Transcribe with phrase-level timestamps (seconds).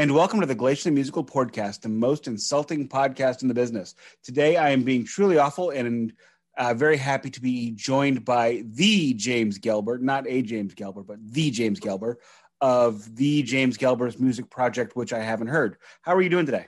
[0.00, 3.94] and welcome to the Glacially Musical Podcast, the most insulting podcast in the business.
[4.22, 6.14] Today, I am being truly awful and
[6.56, 11.18] uh, very happy to be joined by the James Gelber, not a James Gelber, but
[11.20, 12.14] the James Gelber
[12.62, 15.76] of the James Gelber's Music Project, which I haven't heard.
[16.00, 16.66] How are you doing today?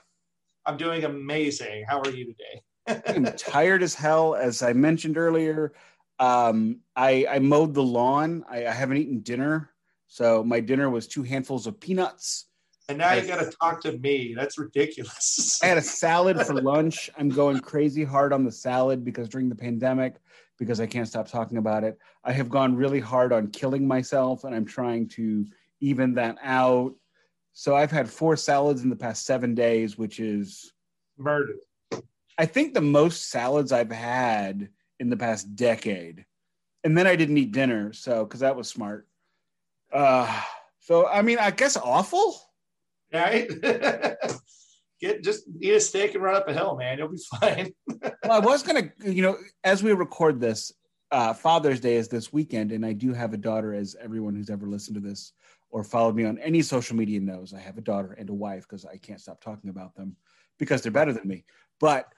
[0.67, 1.87] I'm doing amazing.
[1.89, 3.03] How are you today?
[3.07, 5.73] I'm tired as hell, as I mentioned earlier.
[6.19, 8.45] Um, I, I mowed the lawn.
[8.47, 9.71] I, I haven't eaten dinner,
[10.07, 12.49] so my dinner was two handfuls of peanuts
[12.93, 14.35] and now you got to talk to me.
[14.37, 15.59] That's ridiculous.
[15.63, 17.11] I had a salad for lunch.
[17.17, 20.17] I'm going crazy hard on the salad because during the pandemic,
[20.59, 24.45] because I can't stop talking about it, I have gone really hard on killing myself
[24.45, 25.47] and I'm trying to
[25.81, 26.95] even that out.
[27.55, 30.73] So I've had four salads in the past seven days, which is
[31.17, 31.55] murder.
[32.37, 34.69] I think the most salads I've had
[35.01, 36.27] in the past decade.
[36.85, 37.93] And then I didn't eat dinner.
[37.95, 39.07] So, because that was smart.
[39.93, 40.43] Uh,
[40.81, 42.41] so, I mean, I guess awful
[43.13, 43.49] right?
[45.01, 46.99] Get just eat a steak and run up a hill, man.
[46.99, 47.73] You'll be fine.
[47.89, 50.73] well, I was gonna, you know, as we record this,
[51.11, 54.49] uh, Father's Day is this weekend, and I do have a daughter, as everyone who's
[54.49, 55.33] ever listened to this
[55.73, 57.53] or followed me on any social media knows.
[57.53, 60.15] I have a daughter and a wife because I can't stop talking about them
[60.59, 61.45] because they're better than me.
[61.81, 62.13] But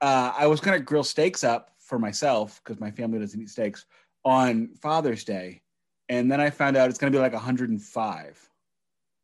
[0.00, 3.84] uh, I was gonna grill steaks up for myself because my family doesn't eat steaks
[4.24, 5.60] on Father's Day,
[6.08, 8.47] and then I found out it's gonna be like 105.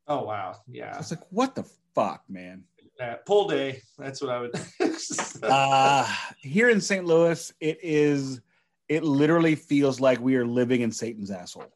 [0.06, 0.98] Oh wow, yeah.
[0.98, 2.64] It's like what the fuck, man.
[3.00, 3.80] Uh, pull day.
[3.98, 4.55] That's what I would.
[5.42, 7.05] uh, here in St.
[7.05, 8.41] Louis, it is.
[8.88, 11.72] It literally feels like we are living in Satan's asshole.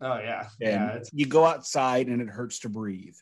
[0.00, 0.98] Oh yeah, and yeah.
[1.12, 3.16] You go outside and it hurts to breathe.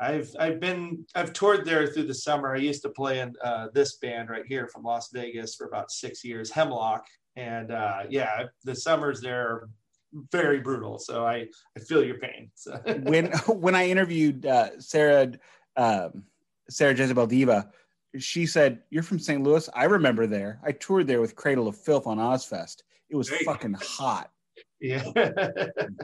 [0.00, 2.54] I've I've been I've toured there through the summer.
[2.54, 5.90] I used to play in uh, this band right here from Las Vegas for about
[5.90, 7.04] six years, Hemlock,
[7.36, 9.68] and uh, yeah, the summers there
[10.32, 10.98] very brutal.
[10.98, 12.50] So I, I feel your pain.
[12.54, 12.80] So.
[13.02, 15.32] when when I interviewed uh, Sarah
[15.76, 16.24] um,
[16.70, 17.70] Sarah Jezebel Diva,
[18.18, 19.42] she said, "You're from St.
[19.42, 19.68] Louis.
[19.74, 20.60] I remember there.
[20.64, 22.82] I toured there with Cradle of Filth on Ozzfest.
[23.10, 24.30] It was fucking hot."
[24.80, 25.04] Yeah,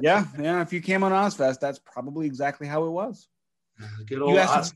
[0.00, 0.60] yeah, yeah.
[0.60, 3.28] If you came on Ozzfest, that's probably exactly how it was.
[4.06, 4.74] Good old you asked,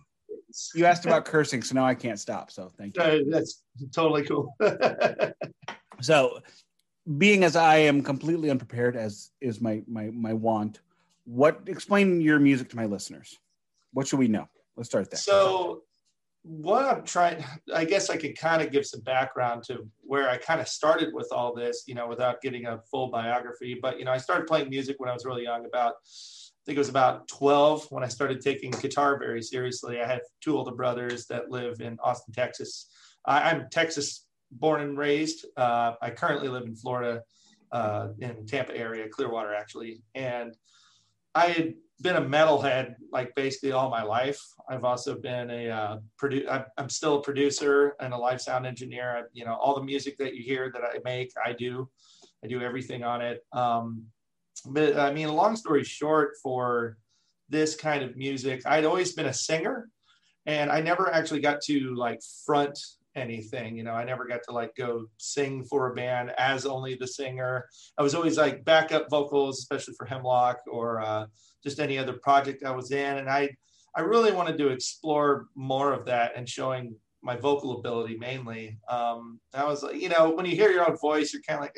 [0.75, 2.51] you asked about cursing, so now I can't stop.
[2.51, 3.03] So thank you.
[3.03, 4.55] Uh, that's totally cool.
[6.01, 6.41] so
[7.17, 10.81] being as I am completely unprepared, as is my my my want,
[11.25, 13.39] what explain your music to my listeners?
[13.93, 14.49] What should we know?
[14.77, 15.19] Let's start there.
[15.19, 15.83] So,
[16.43, 20.37] what I'm trying, I guess I could kind of give some background to where I
[20.37, 23.79] kind of started with all this, you know, without getting a full biography.
[23.81, 26.77] But you know, I started playing music when I was really young, about I think
[26.77, 30.03] it was about 12 when I started taking guitar very seriously.
[30.03, 32.91] I have two older brothers that live in Austin, Texas.
[33.25, 35.47] I, I'm Texas born and raised.
[35.57, 37.23] Uh, I currently live in Florida,
[37.73, 40.55] uh, in Tampa area, Clearwater actually, and
[41.35, 44.41] I had been a metalhead like basically all my life.
[44.69, 49.17] I've also been a uh, I'm still a producer and a live sound engineer.
[49.17, 51.89] I, you know, all the music that you hear that I make, I do.
[52.45, 53.45] I do everything on it.
[53.53, 54.05] Um,
[54.67, 56.97] but I mean, long story short, for
[57.49, 59.89] this kind of music, I'd always been a singer,
[60.47, 62.79] and I never actually got to like front
[63.19, 63.77] anything.
[63.77, 67.07] You know, I never got to like go sing for a band as only the
[67.07, 67.67] singer.
[67.99, 71.27] I was always like backup vocals, especially for Hemlock or uh,
[71.63, 73.19] just any other project I was in.
[73.19, 73.51] And I,
[73.95, 78.79] I really wanted to explore more of that and showing my vocal ability mainly.
[78.89, 81.65] Um, I was like, you know, when you hear your own voice, you're kind of
[81.65, 81.77] like,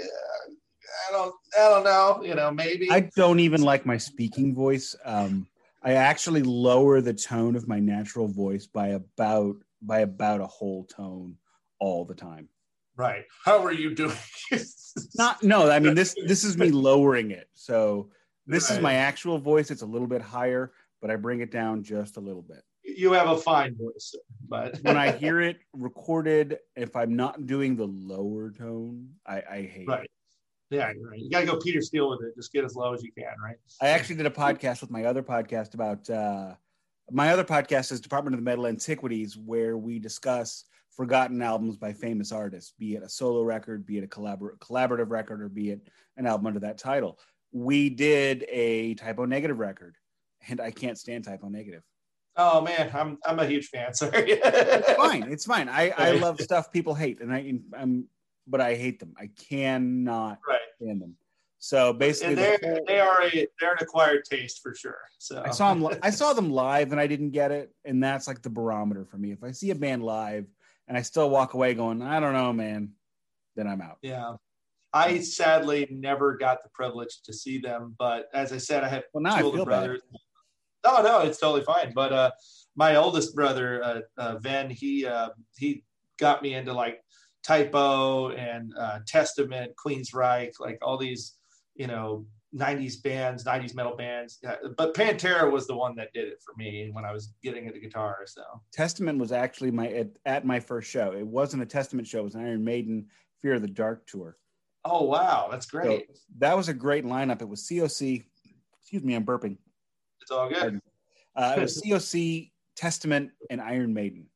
[1.08, 2.90] I don't, I don't know, you know, maybe.
[2.90, 4.94] I don't even like my speaking voice.
[5.04, 5.46] Um,
[5.82, 10.84] I actually lower the tone of my natural voice by about by about a whole
[10.84, 11.36] tone
[11.78, 12.48] all the time.
[12.96, 13.24] Right.
[13.44, 14.16] How are you doing?
[15.14, 17.48] Not no, I mean this this is me lowering it.
[17.54, 18.10] So
[18.46, 18.76] this right.
[18.76, 19.70] is my actual voice.
[19.70, 22.62] It's a little bit higher, but I bring it down just a little bit.
[22.82, 24.14] You have a fine voice,
[24.48, 29.62] but when I hear it recorded, if I'm not doing the lower tone, I, I
[29.62, 30.04] hate right.
[30.04, 30.10] it.
[30.70, 31.18] Yeah, right.
[31.18, 32.34] You got to go Peter Steele with it.
[32.36, 33.56] Just get as low as you can, right?
[33.80, 36.54] I actually did a podcast with my other podcast about uh,
[37.10, 41.92] my other podcast is Department of the Metal Antiquities, where we discuss forgotten albums by
[41.92, 45.70] famous artists, be it a solo record, be it a collabor- collaborative record, or be
[45.70, 47.18] it an album under that title.
[47.52, 49.96] We did a Type O Negative record,
[50.48, 51.82] and I can't stand Type O Negative.
[52.36, 53.92] Oh man, I'm I'm a huge fan.
[53.94, 54.12] Sorry.
[54.32, 55.24] it's fine.
[55.30, 55.68] It's fine.
[55.68, 58.06] I, I love stuff people hate, and I I'm
[58.46, 59.14] but I hate them.
[59.18, 60.58] I cannot right.
[60.80, 61.16] stand them.
[61.62, 64.98] So basically, the whole, they are a they're an acquired taste for sure.
[65.18, 68.26] So I saw them I saw them live and I didn't get it, and that's
[68.26, 69.30] like the barometer for me.
[69.30, 70.46] If I see a band live
[70.88, 72.92] and I still walk away going, I don't know, man,
[73.56, 73.98] then I'm out.
[74.02, 74.34] Yeah.
[74.92, 79.04] I sadly never got the privilege to see them, but as I said, I have
[79.12, 80.00] well, now two older brothers.
[80.10, 80.20] Bad.
[80.82, 81.92] Oh no, it's totally fine.
[81.94, 82.30] But uh,
[82.74, 85.84] my oldest brother, uh, uh, Ven, he uh, he
[86.18, 87.02] got me into like
[87.42, 91.34] Type O and uh, Testament, Queensryche, like all these,
[91.74, 94.38] you know, 90s bands, 90s metal bands.
[94.42, 97.66] Yeah, but Pantera was the one that did it for me when I was getting
[97.66, 98.18] into guitar.
[98.26, 101.12] So Testament was actually my at, at my first show.
[101.12, 103.06] It wasn't a Testament show; it was an Iron Maiden
[103.42, 104.36] Fear of the Dark tour.
[104.84, 106.08] Oh wow, that's great.
[106.12, 107.40] So that was a great lineup.
[107.42, 108.24] It was COC.
[108.80, 109.56] Excuse me, I'm burping.
[110.20, 110.80] It's all good.
[111.36, 114.26] Uh, it was COC, Testament, and Iron Maiden.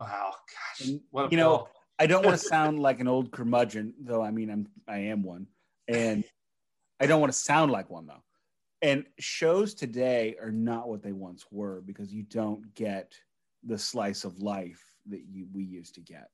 [0.00, 0.34] Wow,
[0.78, 1.00] gosh, And,
[1.32, 1.68] you know.
[1.98, 4.22] I don't want to sound like an old curmudgeon, though.
[4.22, 5.46] I mean, I'm I am one,
[5.88, 6.24] and
[7.00, 8.22] I don't want to sound like one though.
[8.82, 13.14] And shows today are not what they once were because you don't get
[13.64, 16.28] the slice of life that you we used to get.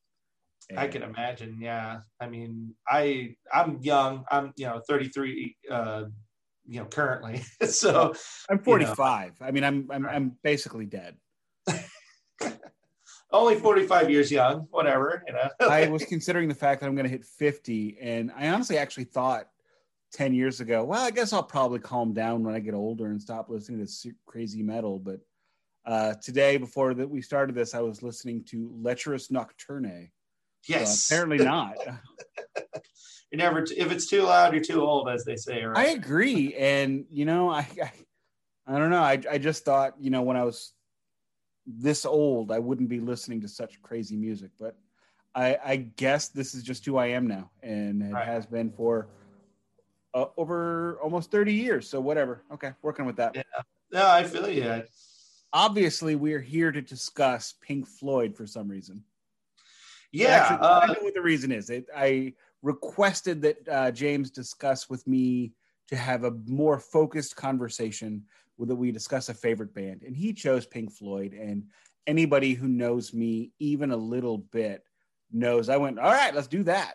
[0.76, 1.58] I can imagine.
[1.60, 4.24] Yeah, I mean, I I'm young.
[4.30, 5.56] I'm you know 33.
[5.70, 6.04] Uh,
[6.66, 7.42] you know, currently.
[7.68, 8.14] so
[8.48, 8.94] I'm you know.
[8.94, 9.32] 45.
[9.40, 11.16] I mean, I'm I'm I'm basically dead.
[13.32, 14.66] only 45 years young.
[14.70, 15.22] Whatever.
[15.26, 15.48] You know.
[15.68, 19.04] I was considering the fact that I'm going to hit 50, and I honestly actually
[19.04, 19.46] thought
[20.12, 23.20] 10 years ago, well, I guess I'll probably calm down when I get older and
[23.20, 24.98] stop listening to crazy metal.
[24.98, 25.20] But
[25.86, 30.10] uh, today, before that we started this, I was listening to Lecherous Nocturne.
[30.62, 31.10] So yes.
[31.10, 31.76] apparently not.
[33.30, 33.62] you never.
[33.62, 35.64] If it's too loud, you're too old, as they say.
[35.64, 35.88] Right.
[35.88, 37.92] I agree, and you know, I, I,
[38.66, 39.02] I don't know.
[39.02, 40.72] I, I just thought, you know, when I was
[41.66, 44.50] this old, I wouldn't be listening to such crazy music.
[44.58, 44.76] But
[45.34, 48.26] I, I guess this is just who I am now, and it Right.
[48.26, 49.08] has been for
[50.14, 51.88] uh, over almost thirty years.
[51.88, 52.42] So whatever.
[52.52, 53.34] Okay, working with that.
[53.34, 53.42] Yeah.
[53.92, 54.82] no, I feel you.
[55.54, 59.04] Obviously, we are here to discuss Pink Floyd for some reason.
[60.10, 60.28] Yeah.
[60.28, 61.70] Actually, I uh, know what the reason is.
[61.70, 65.52] It, I requested that uh, James discuss with me
[65.88, 68.24] to have a more focused conversation
[68.66, 71.32] that we discuss a favorite band, and he chose Pink Floyd.
[71.34, 71.64] And
[72.06, 74.84] anybody who knows me even a little bit
[75.30, 76.94] knows I went, all right, let's do that.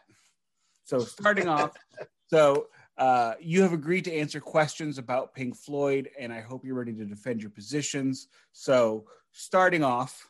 [0.84, 1.76] So starting off,
[2.30, 2.68] so
[2.98, 6.94] uh, you have agreed to answer questions about Pink Floyd, and I hope you're ready
[6.94, 8.28] to defend your positions.
[8.54, 10.28] So starting off,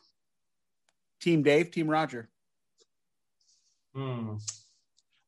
[1.20, 2.28] Team Dave, Team Roger.
[3.94, 4.34] Hmm.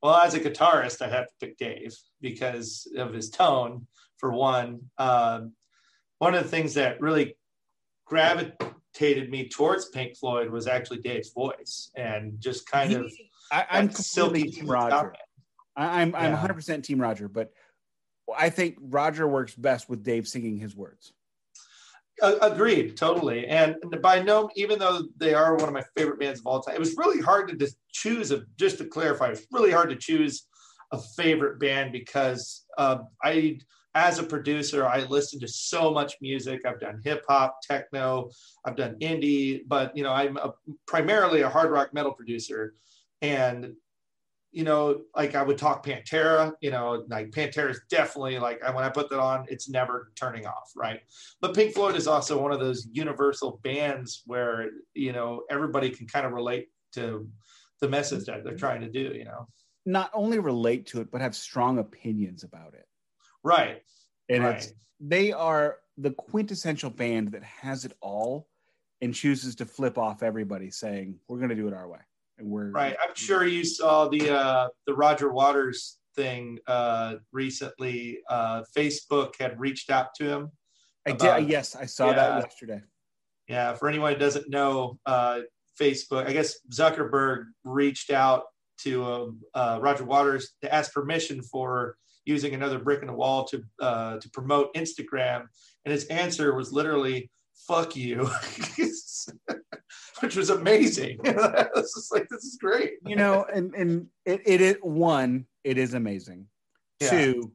[0.03, 3.87] Well, as a guitarist, I have to pick Dave because of his tone,
[4.21, 4.83] for one.
[4.99, 5.53] Um,
[6.21, 7.35] one of the things that really
[8.07, 13.67] gravitated me towards Pink Floyd was actually Dave's voice and just kind of He- I,
[13.71, 14.91] I'm that completely Team Roger.
[14.97, 15.17] comment.
[15.77, 16.31] I, I'm I'm Yeah.
[16.33, 17.51] 100 percent Team Roger, but
[18.37, 21.13] I think Roger works best with Dave singing his words.
[22.23, 23.47] Agreed, totally.
[23.47, 26.75] And by no, even though they are one of my favorite bands of all time,
[26.75, 28.43] it was really hard to just choose a.
[28.59, 30.47] Just to clarify, it's really hard to choose
[30.93, 33.59] a favorite band because uh, I,
[33.95, 36.65] as a producer, I listen to so much music.
[36.65, 38.31] I've done hip hop, techno,
[38.65, 40.55] I've done indie, but you know, I'm a,
[40.87, 42.75] primarily a hard rock metal producer,
[43.21, 43.75] and
[44.53, 48.85] you know, like I would talk Pantera, you know, like Pantera is definitely like when
[48.85, 51.01] I put that on, it's never turning off, right?
[51.41, 56.07] But Pink Floyd is also one of those universal bands where you know everybody can
[56.07, 57.29] kind of relate to
[57.81, 58.59] the message that they're mm-hmm.
[58.59, 59.49] trying to do, you know.
[59.87, 62.87] Not only relate to it, but have strong opinions about it.
[63.43, 63.83] Right.
[64.29, 64.57] And right.
[64.57, 68.49] it's they are the quintessential band that has it all
[69.01, 72.01] and chooses to flip off everybody, saying we're going to do it our way,
[72.39, 72.97] and we're Right.
[73.03, 78.19] I'm sure you saw the uh, the Roger Waters thing uh, recently.
[78.29, 80.51] Uh, Facebook had reached out to him.
[81.07, 81.49] I about- did.
[81.49, 82.17] Yes, I saw Yeah.
[82.17, 82.83] that yesterday.
[83.49, 85.41] Yeah, for anyone who doesn't know, uh,
[85.81, 88.45] Facebook, I guess Zuckerberg reached out
[88.83, 91.97] to um, uh, Roger Waters to ask permission for
[92.31, 95.47] using another brick in the wall to uh, to promote Instagram,
[95.85, 97.31] and his answer was literally
[97.67, 98.31] "fuck you,"
[100.21, 101.19] which was amazing.
[101.25, 102.95] this is like this is great.
[103.05, 106.47] You know, and and it it, it one it is amazing.
[107.01, 107.11] Yeah.
[107.11, 107.53] Two,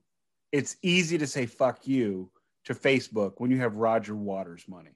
[0.52, 2.30] it's easy to say "fuck you"
[2.66, 4.92] to Facebook when you have Roger Waters money.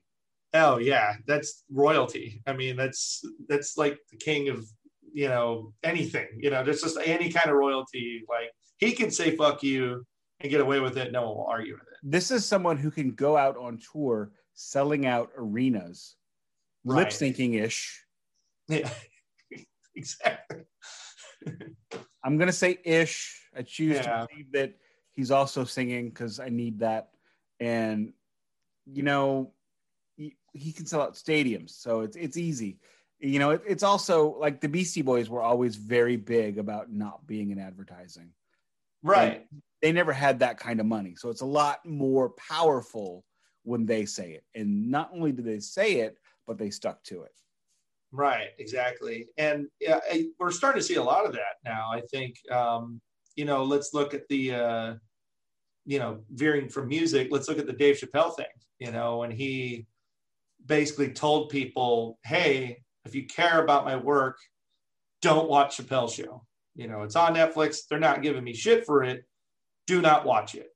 [0.54, 2.42] Oh yeah, that's royalty.
[2.48, 4.66] I mean, that's that's like the king of
[5.14, 6.28] you know anything.
[6.38, 8.24] You know, there's just any kind of royalty.
[8.30, 10.06] Like he can say "fuck you"
[10.40, 11.12] and get away with it.
[11.12, 11.98] No one will argue with it.
[12.04, 16.16] This is someone who can go out on tour selling out arenas,
[16.84, 16.98] Right.
[17.00, 18.04] lip syncing ish.
[18.68, 18.90] Yeah,
[19.96, 20.64] exactly.
[22.24, 23.48] I'm gonna say ish.
[23.56, 24.22] I choose Yeah.
[24.22, 24.74] to believe that
[25.14, 27.10] he's also singing because I need that.
[27.60, 28.14] And
[28.86, 29.54] you know,
[30.16, 32.80] he, he can sell out stadiums, so it's it's easy.
[33.20, 37.28] You know, it, it's also like the Beastie Boys were always very big about not
[37.28, 38.32] being in advertising.
[39.04, 39.46] Right.
[39.82, 43.24] They never had that kind of money, so it's a lot more powerful
[43.64, 44.44] when they say it.
[44.56, 47.32] And not only do they say it, but they stuck to it.
[48.12, 49.28] Right, exactly.
[49.38, 50.00] And yeah,
[50.40, 51.92] we're starting to see a lot of that now.
[51.92, 53.00] I think, um,
[53.36, 54.94] you know, let's look at the, uh,
[55.86, 58.48] you know, veering from music, let's look at the Dave Chappelle thing,
[58.80, 59.86] you know, when he
[60.66, 64.38] basically told people, hey, if you care about my work,
[65.22, 66.46] don't watch Chappelle show.
[66.76, 67.88] You know, it's on Netflix.
[67.90, 69.26] They're not giving me shit for it.
[69.88, 70.68] Do not watch it.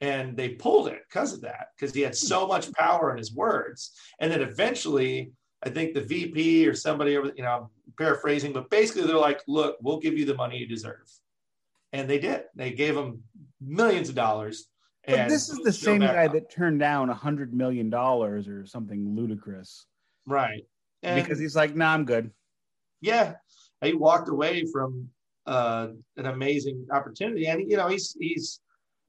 [0.00, 2.48] And they pulled it because of that, because he had so hmm.
[2.48, 3.92] much power in his words.
[4.20, 5.32] And then eventually,
[5.64, 9.40] I think the VP or somebody over, you know, I'm paraphrasing, but basically they're like,
[9.48, 11.10] look, we'll give you the money you deserve.
[11.92, 12.44] And they did.
[12.54, 13.22] They gave him
[13.60, 14.66] millions of dollars.
[15.06, 16.34] But this is the same guy on.
[16.34, 19.86] that turned down a hundred million dollars or something ludicrous.
[20.26, 20.66] Right.
[21.02, 22.30] And because he's like, nah, I'm good.
[23.00, 23.34] Yeah.
[23.82, 25.08] He walked away from
[25.46, 27.46] uh, an amazing opportunity.
[27.46, 28.60] And, you know, he's, he's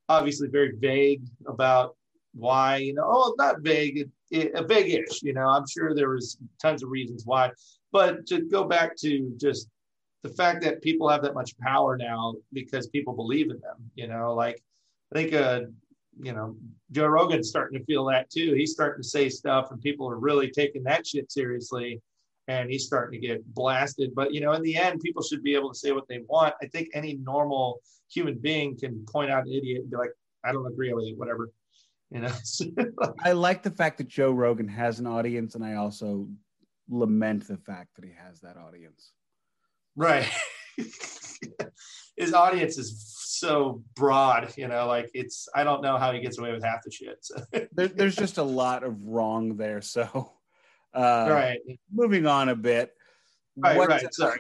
[0.07, 1.95] obviously very vague about
[2.33, 5.23] why, you know, oh, not vague, a big-ish.
[5.23, 7.51] You know, I'm sure there was tons of reasons why.
[7.91, 9.67] But to go back to just
[10.23, 13.77] the fact that people have that much power now because people believe in them.
[13.95, 14.61] You know, like
[15.11, 15.61] I think uh,
[16.21, 16.55] you know
[16.91, 18.53] Joe Rogan's starting to feel that too.
[18.53, 22.01] He's starting to say stuff, and people are really taking that shit seriously.
[22.47, 24.15] And he's starting to get blasted.
[24.15, 26.55] But you know, in the end, people should be able to say what they want.
[26.61, 27.79] I think any normal
[28.11, 30.11] human being can point out an idiot and be like,
[30.43, 31.51] "I don't agree with it," whatever.
[32.09, 32.33] You know,
[33.23, 36.27] I like the fact that Joe Rogan has an audience, and I also
[36.89, 39.11] lament the fact that he has that audience.
[39.95, 40.27] Right.
[42.17, 46.37] His audience is so broad, you know, like it's, I don't know how he gets
[46.37, 47.17] away with half the shit.
[47.21, 47.35] So.
[47.73, 49.81] there, there's just a lot of wrong there.
[49.81, 50.33] So,
[50.93, 51.59] uh, right.
[51.91, 52.93] Moving on a bit.
[53.55, 54.13] Right, what, right.
[54.13, 54.39] Sorry.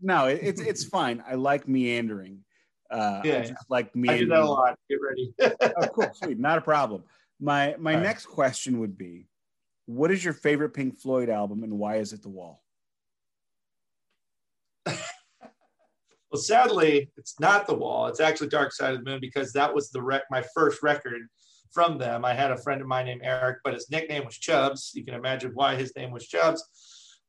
[0.00, 1.22] No, it, it's, it's fine.
[1.26, 2.40] I like meandering.
[2.90, 3.54] Uh, yeah, yeah.
[3.68, 4.08] like me.
[4.08, 4.78] I do that a lot.
[4.88, 5.34] Get ready.
[5.40, 7.02] oh, cool, sweet, not a problem.
[7.40, 8.34] My my All next right.
[8.34, 9.26] question would be,
[9.86, 12.62] what is your favorite Pink Floyd album, and why is it The Wall?
[16.36, 18.08] Well, sadly, it's not The Wall.
[18.08, 21.22] It's actually Dark Side of the Moon because that was the rec- my first record
[21.72, 22.26] from them.
[22.26, 24.92] I had a friend of mine named Eric, but his nickname was Chubbs.
[24.94, 26.62] You can imagine why his name was Chubbs.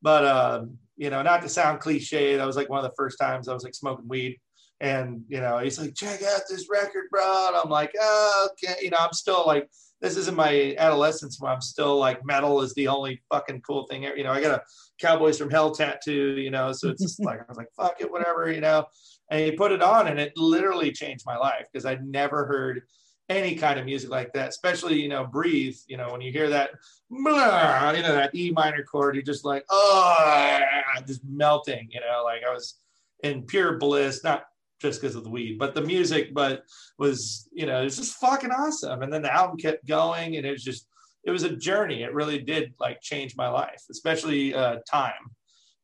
[0.02, 3.18] But um, you know, not to sound cliche, that was like one of the first
[3.18, 4.38] times I was like smoking weed
[4.80, 7.48] and you know, he's like, check out this record, bro.
[7.48, 8.74] And I'm like, oh, okay.
[8.82, 9.68] You know, I'm still like,
[10.00, 14.04] this isn't my adolescence where I'm still like metal is the only fucking cool thing.
[14.04, 14.62] You know, I got a
[14.98, 18.10] Cowboys from Hell tattoo, you know, so it's just like, I was like, fuck it,
[18.10, 18.86] whatever, you know.
[19.30, 22.82] And he put it on and it literally changed my life because I'd never heard
[23.28, 26.48] any kind of music like that, especially, you know, breathe, you know, when you hear
[26.48, 26.70] that,
[27.10, 30.58] you know, that E minor chord, you're just like, oh,
[31.06, 32.78] just melting, you know, like I was
[33.22, 34.44] in pure bliss, not
[34.80, 36.62] just because of the weed, but the music, but
[36.98, 39.02] was, you know, it's just fucking awesome.
[39.02, 40.86] And then the album kept going and it was just,
[41.28, 42.02] it was a journey.
[42.02, 45.12] It really did like change my life, especially uh, time.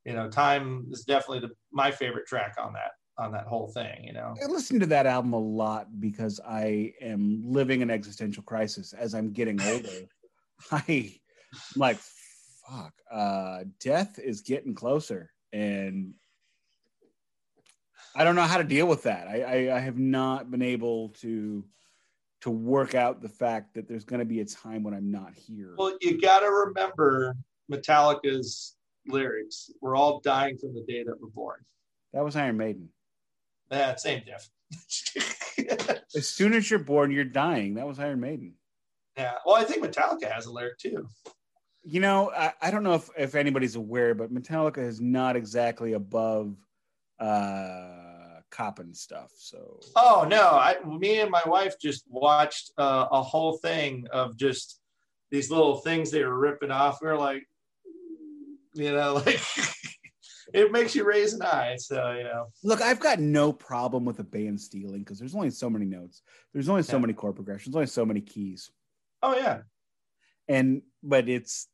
[0.06, 4.02] You know, time is definitely the, my favorite track on that on that whole thing
[4.02, 8.42] you know i listen to that album a lot because i am living an existential
[8.42, 10.08] crisis as i'm getting older
[10.72, 11.10] i am
[11.76, 11.96] like
[12.68, 16.12] fuck uh death is getting closer and
[18.16, 19.26] I don't know how to deal with that.
[19.26, 21.64] I, I, I have not been able to
[22.44, 25.32] to work out the fact that there's going to be a time when I'm not
[25.34, 25.74] here.
[25.78, 27.34] Well, you got to remember
[27.72, 29.70] Metallica's lyrics.
[29.80, 31.64] We're all dying from the day that we're born.
[32.12, 32.90] That was Iron Maiden.
[33.72, 34.50] Yeah, same diff.
[36.14, 37.76] as soon as you're born, you're dying.
[37.76, 38.52] That was Iron Maiden.
[39.16, 39.36] Yeah.
[39.46, 41.08] Well, I think Metallica has a lyric too.
[41.82, 45.94] You know, I, I don't know if, if anybody's aware, but Metallica is not exactly
[45.94, 46.58] above
[47.18, 48.03] uh
[48.54, 53.56] copping stuff so oh no i me and my wife just watched uh, a whole
[53.58, 54.80] thing of just
[55.32, 57.44] these little things they were ripping off we are like
[58.74, 59.40] you know like
[60.52, 64.20] it makes you raise an eye so you know look i've got no problem with
[64.20, 67.00] a band stealing because there's only so many notes there's only so yeah.
[67.00, 68.70] many chord progressions only so many keys
[69.22, 69.62] oh yeah
[70.46, 71.66] and but it's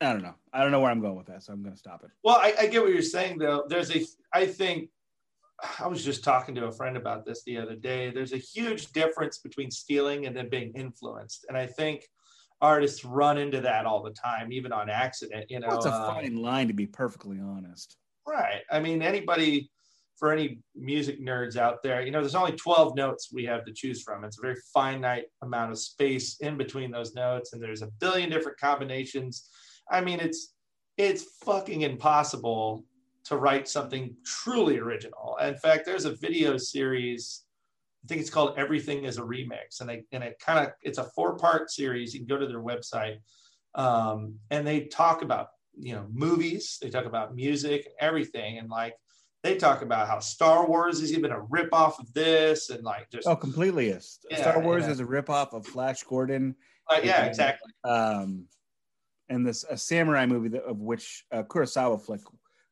[0.00, 0.34] I don't know.
[0.52, 2.10] I don't know where I'm going with that, so I'm going to stop it.
[2.24, 3.64] Well, I, I, get what you're saying, though.
[3.68, 4.88] There's a, I think,
[5.78, 8.10] I was just talking to a friend about this the other day.
[8.10, 12.06] There's a huge difference between stealing and then being influenced, and I think
[12.60, 15.46] artists run into that all the time, even on accident.
[15.48, 17.96] You know, well, it's a uh, fine line to be perfectly honest.
[18.26, 18.62] Right.
[18.70, 19.70] I mean, anybody
[20.18, 23.72] for any music nerds out there, you know, there's only 12 notes we have to
[23.72, 24.22] choose from.
[24.24, 28.28] It's a very finite amount of space in between those notes, and there's a billion
[28.28, 29.48] different combinations
[29.90, 30.54] I mean, it's
[30.96, 32.84] it's fucking impossible
[33.24, 35.36] to write something truly original.
[35.42, 37.44] In fact, there's a video series
[38.02, 40.98] I think it's called Everything is a Remix, and they and it kind of it's
[40.98, 42.14] a four part series.
[42.14, 43.18] You can go to their website,
[43.74, 45.48] um, and they talk about
[45.78, 48.94] you know movies, they talk about music and everything, and like
[49.42, 53.10] they talk about how Star Wars is even a rip off of this, and like
[53.10, 54.18] just oh, completely is.
[54.30, 54.92] Yeah, Star Wars yeah.
[54.92, 56.54] is a rip off of Flash Gordon.
[56.90, 57.70] uh, yeah, exactly.
[57.84, 58.46] Um,
[59.28, 62.22] and this a samurai movie that, of which uh, Kurosawa flick.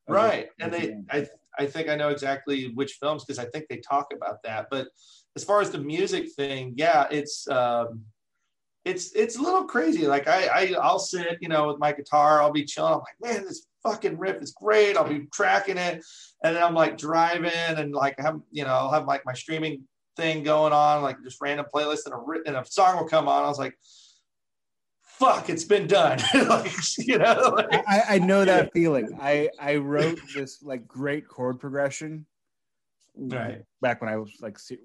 [0.08, 1.26] Right and they I,
[1.58, 4.88] I think i know exactly which films because i think they talk about that but
[5.36, 8.04] as far as the music thing yeah it's um
[8.84, 12.40] it's it's a little crazy like i, I i'll sit you know with my guitar
[12.40, 16.02] i'll be chilling i'm like man this fucking riff is great i'll be tracking it
[16.42, 19.84] and then i'm like driving and like have you know i'll have like my streaming
[20.16, 23.44] thing going on like just random playlist and a, and a song will come on
[23.44, 23.74] i was like
[25.18, 29.18] fuck it's been done like you know like, I, I know that feeling.
[29.20, 32.26] I I wrote this like great chord progression.
[33.16, 33.62] Right.
[33.80, 34.78] Back when I was like se-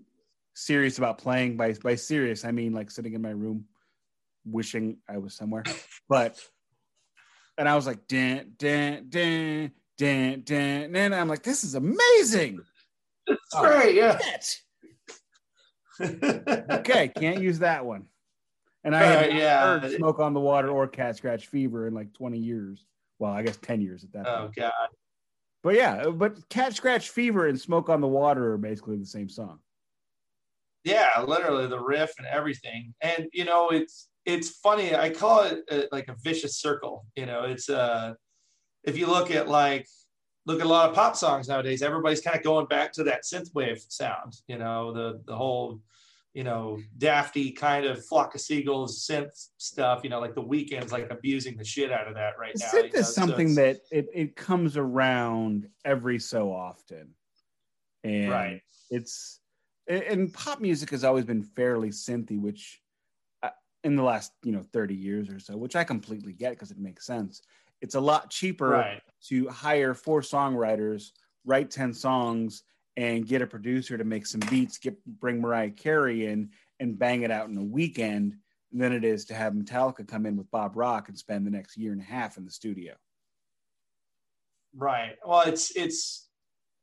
[0.55, 1.55] serious about playing.
[1.57, 3.65] By by serious, I mean like sitting in my room,
[4.45, 5.63] wishing I was somewhere.
[6.09, 6.39] But
[7.57, 12.59] and I was like, dan dan dan dan dan, and I'm like, this is amazing.
[13.27, 13.61] it's Oh.
[13.61, 14.17] great yeah
[16.01, 18.05] Okay, can't use that one.
[18.83, 19.79] And I had not yeah.
[19.79, 22.85] heard Smoke on the Water or Cat Scratch Fever in like 20 years.
[23.19, 24.55] Well, I guess 10 years at that oh point.
[24.55, 24.89] god
[25.63, 29.29] But yeah, but Cat Scratch Fever and Smoke on the Water are basically the same
[29.29, 29.59] song.
[30.83, 35.63] yeah literally the riff and everything and you know it's it's funny i call it
[35.71, 38.13] uh like a vicious circle you know it's uh
[38.83, 39.87] if you look at like
[40.45, 43.23] look at a lot of pop songs nowadays everybody's kind of going back to that
[43.23, 45.79] synthwave sound you know the the whole
[46.33, 50.91] you know dafty kind of flock of seagulls synth stuff you know like the Weeknd's
[50.91, 52.99] like abusing the shit out of that right now Synth you know?
[52.99, 57.13] is something it's- that it, it comes around every so often.
[58.03, 59.39] And right it's
[59.87, 62.81] and pop music has always been fairly synthy, which
[63.41, 63.49] uh,
[63.83, 66.77] in the last you know 30 years or so, which I completely get because it
[66.77, 67.41] makes sense.
[67.81, 71.11] It's a lot cheaper right to hire four songwriters,
[71.45, 72.63] write 10 songs,
[72.97, 77.23] and get a producer to make some beats, get bring Mariah Carey in and bang
[77.23, 78.35] it out in a weekend
[78.71, 81.77] than it is to have Metallica come in with Bob Rock and spend the next
[81.77, 82.93] year and a half in the studio.
[84.75, 85.15] Right.
[85.25, 86.29] Well, it's it's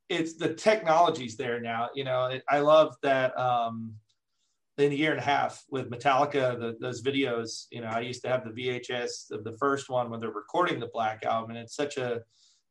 [0.08, 1.90] it's the technology's there now.
[1.94, 3.38] You know, it, I love that.
[3.38, 3.94] Um,
[4.78, 7.66] in a year and a half with Metallica, the, those videos.
[7.70, 10.80] You know, I used to have the VHS of the first one when they're recording
[10.80, 12.20] the Black album, and it's such a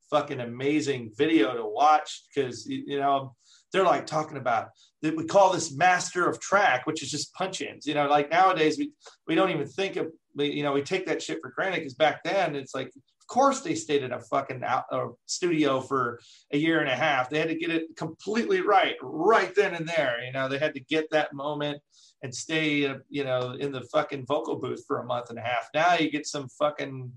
[0.10, 3.36] fucking amazing video to watch because you know
[3.72, 4.70] they're like talking about
[5.02, 7.86] that we call this master of track, which is just punch-ins.
[7.86, 8.92] You know, like nowadays we
[9.28, 12.24] we don't even think of you know we take that shit for granted because back
[12.24, 14.86] then it's like of course they stayed in a fucking out,
[15.28, 16.20] studio for
[16.52, 17.30] a year and a half.
[17.30, 20.24] They had to get it completely right, right then and there.
[20.26, 21.80] You know, they had to get that moment
[22.24, 25.44] and stay, uh, you know, in the fucking vocal booth for a month and a
[25.44, 25.70] half.
[25.74, 27.12] Now you get some fucking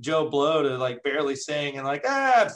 [0.00, 2.48] Joe Blow to like barely sing and like ah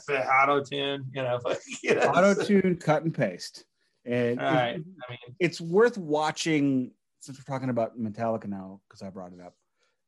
[0.42, 1.38] auto tune, you know,
[1.82, 3.64] you know, Auto tune, cut and paste.
[4.04, 4.76] And All right.
[4.76, 9.32] it- I mean, it's worth watching since we're talking about Metallica now, because I brought
[9.32, 9.54] it up.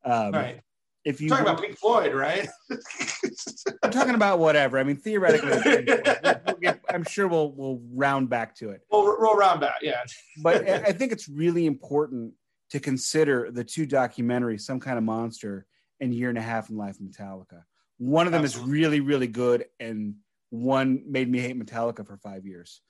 [0.05, 0.61] Um, right.
[1.05, 2.47] If you Talking about Pink Floyd, right?
[3.83, 4.79] I'm talking about whatever.
[4.79, 8.83] I mean, theoretically, we'll get- I'm sure we'll we'll round back to it.
[8.91, 9.77] we'll roll around back.
[9.83, 10.03] Yeah.
[10.43, 12.35] But I think it's really important
[12.71, 15.67] to consider the two documentaries, "Some Kind of Monster"
[16.01, 17.65] and "Year and a Half in Life of Metallica."
[17.99, 18.71] One of them Absolutely.
[18.71, 20.17] is really, really good, and
[20.51, 22.83] one made me hate Metallica for five years.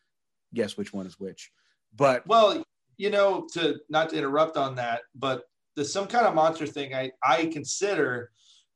[0.54, 1.50] Guess which one is which?
[1.94, 2.62] But Well,
[2.96, 5.44] you know, to not to interrupt on that, but
[5.76, 8.30] the some kind of monster thing I, I consider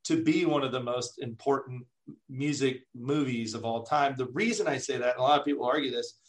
[0.05, 1.85] to be one of the most important
[2.29, 4.15] music movies of all time.
[4.17, 6.21] The reason I say that, and a lot of people argue this,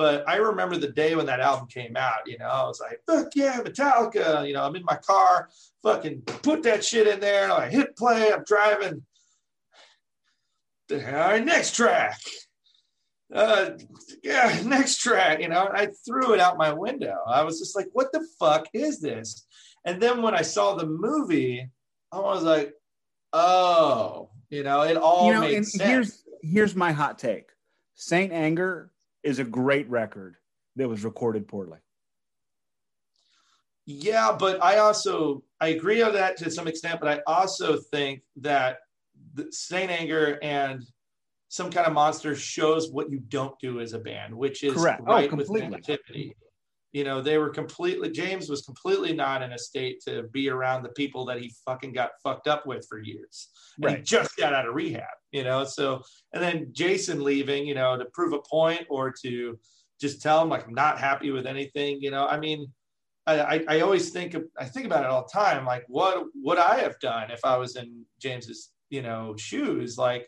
[0.00, 3.02] but I remember the day when that album came out, you know, I was like,
[3.06, 4.48] fuck yeah, Metallica.
[4.48, 5.50] You know, I'm in my car,
[5.82, 9.02] fucking put that shit in there, and I hit play, I'm driving.
[10.90, 12.18] All right, next track.
[13.30, 13.72] Uh,
[14.24, 15.42] yeah, next track.
[15.42, 17.18] You know, I threw it out my window.
[17.26, 19.46] I was just like, what the fuck is this?
[19.84, 21.68] And then when I saw the movie,
[22.10, 22.72] I was like,
[23.34, 25.78] oh, you know, it all you know, sense.
[25.78, 27.50] here's here's my hot take:
[27.96, 28.89] Saint Anger
[29.22, 30.36] is a great record
[30.76, 31.78] that was recorded poorly.
[33.86, 38.22] Yeah, but I also I agree on that to some extent, but I also think
[38.36, 38.78] that
[39.34, 40.84] the Saint Anger and
[41.48, 45.02] some kind of monster shows what you don't do as a band, which is Correct.
[45.04, 45.76] Oh, right with completely.
[45.76, 46.32] negativity.
[46.92, 50.82] You know, they were completely James was completely not in a state to be around
[50.82, 53.48] the people that he fucking got fucked up with for years.
[53.80, 55.64] And he just got out of rehab, you know.
[55.64, 59.58] So and then Jason leaving, you know, to prove a point or to
[60.00, 61.98] just tell him like I'm not happy with anything.
[62.00, 62.66] You know, I mean,
[63.26, 65.64] I, I, I always think of, I think about it all the time.
[65.64, 69.98] Like, what would I have done if I was in James's, you know, shoes?
[69.98, 70.26] Like,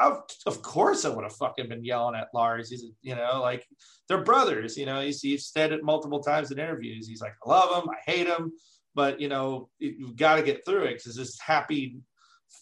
[0.00, 2.70] of, of course I would have fucking been yelling at Lars.
[2.70, 3.66] He's, you know, like
[4.08, 4.76] they're brothers.
[4.76, 7.08] You know, he's, he's said it multiple times in interviews.
[7.08, 8.52] He's like, I love him, I hate him,
[8.94, 11.98] but you know, you've got to get through it because this happy,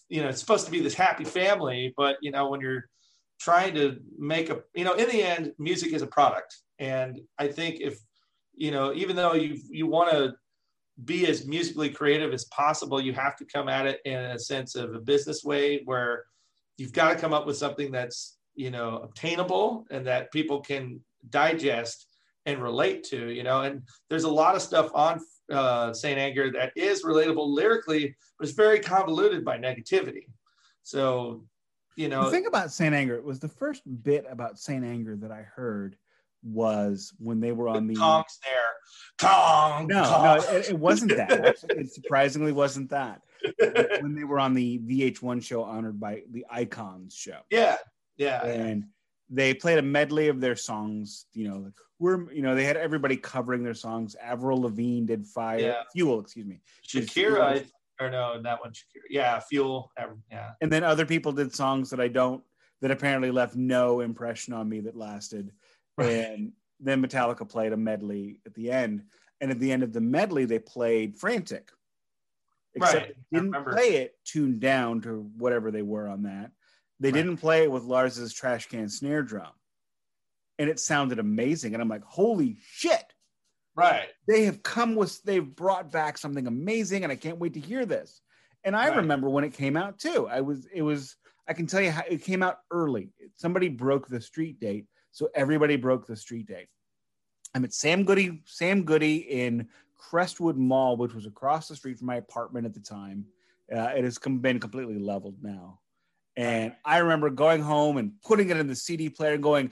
[0.09, 1.93] you know, it's supposed to be this happy family.
[1.95, 2.85] But you know, when you're
[3.39, 7.47] trying to make a, you know, in the end, music is a product, and I
[7.47, 7.99] think if,
[8.53, 10.35] you know, even though you you want to
[11.03, 14.75] be as musically creative as possible, you have to come at it in a sense
[14.75, 16.23] of a business way where
[16.77, 20.99] you've got to come up with something that's you know obtainable and that people can
[21.29, 22.07] digest
[22.45, 25.19] and relate to you know and there's a lot of stuff on
[25.51, 30.25] uh, saint anger that is relatable lyrically but it's very convoluted by negativity.
[30.83, 31.45] So
[31.95, 35.15] you know the thing about saint anger It was the first bit about saint anger
[35.15, 35.95] that i heard
[36.45, 39.29] was when they were on the, the Kong's there.
[39.29, 39.87] Kong.
[39.87, 40.23] No, Kong.
[40.23, 41.31] no, it, it wasn't that.
[41.45, 43.21] Actually, it surprisingly wasn't that.
[44.01, 47.39] when they were on the VH1 show honored by the Icons show.
[47.49, 47.77] Yeah,
[48.17, 48.43] yeah.
[48.45, 48.85] And
[49.29, 51.25] they played a medley of their songs.
[51.33, 54.15] You know, like we're you know they had everybody covering their songs.
[54.21, 55.83] Avril Lavigne did Fire, Yeah.
[55.93, 56.61] Fuel, excuse me.
[56.87, 57.65] Shakira, I-
[58.03, 59.01] or no, that one Shakira.
[59.09, 59.91] Yeah, Fuel.
[60.31, 60.51] Yeah.
[60.61, 62.43] and then other people did songs that I don't
[62.81, 65.51] that apparently left no impression on me that lasted.
[65.97, 66.09] Right.
[66.11, 69.03] And then Metallica played a medley at the end,
[69.41, 71.71] and at the end of the medley they played "Frantic."
[72.73, 73.15] Except Right.
[73.31, 76.51] they didn't play it tuned down to whatever they were on that.
[76.99, 77.13] They Right.
[77.13, 79.53] didn't play it with Lars's trash can snare drum,
[80.59, 81.73] and it sounded amazing.
[81.73, 83.13] And I'm like, "Holy shit!"
[83.75, 84.09] Right.
[84.27, 87.85] they have come with they've brought back something amazing and i can't wait to hear
[87.85, 88.21] this
[88.63, 88.95] and i Right.
[88.97, 92.03] remember when it came out too i was it was i can tell you how
[92.09, 96.67] it came out early somebody broke the street date so everybody broke the street date
[97.55, 102.07] i'm at sam goody sam goody in crestwood mall which was across the street from
[102.07, 103.25] my apartment at the time
[103.73, 105.79] uh, it has com- been completely leveled now
[106.35, 109.71] and i remember going home and putting it in the cd player and going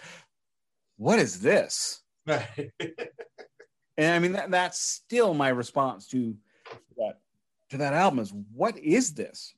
[0.97, 2.71] what is this Right.
[3.97, 6.33] and I mean that, that's still my response to
[6.95, 7.19] that
[7.71, 9.53] to that album is what is this?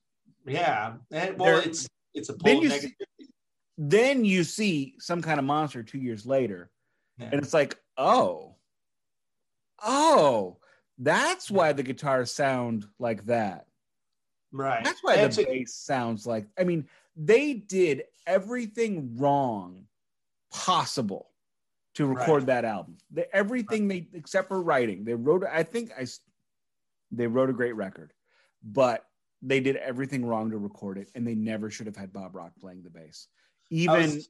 [0.48, 0.94] yeah.
[1.12, 2.92] And well, There- it's it's a Then you negative.
[3.20, 3.28] see,
[3.78, 6.70] then you see some kind of monster two years later,
[7.18, 7.30] Yeah.
[7.32, 8.56] and it's like, oh,
[9.84, 10.58] oh,
[10.98, 13.68] that's why the guitars sound like that.
[14.52, 14.84] Right.
[14.84, 16.48] That's why the bass sounds like.
[16.58, 19.88] I mean, they did everything wrong
[20.54, 21.30] possible
[21.96, 22.48] to record Right.
[22.48, 22.98] that album.
[23.12, 25.04] They, everything they except for writing.
[25.04, 25.44] They wrote.
[25.44, 26.06] I think I
[27.12, 28.14] They wrote a great record,
[28.64, 29.06] but
[29.42, 32.54] they did everything wrong to record it, and they never should have had Bob Rock
[32.60, 33.28] playing the bass.
[33.70, 34.30] Even was-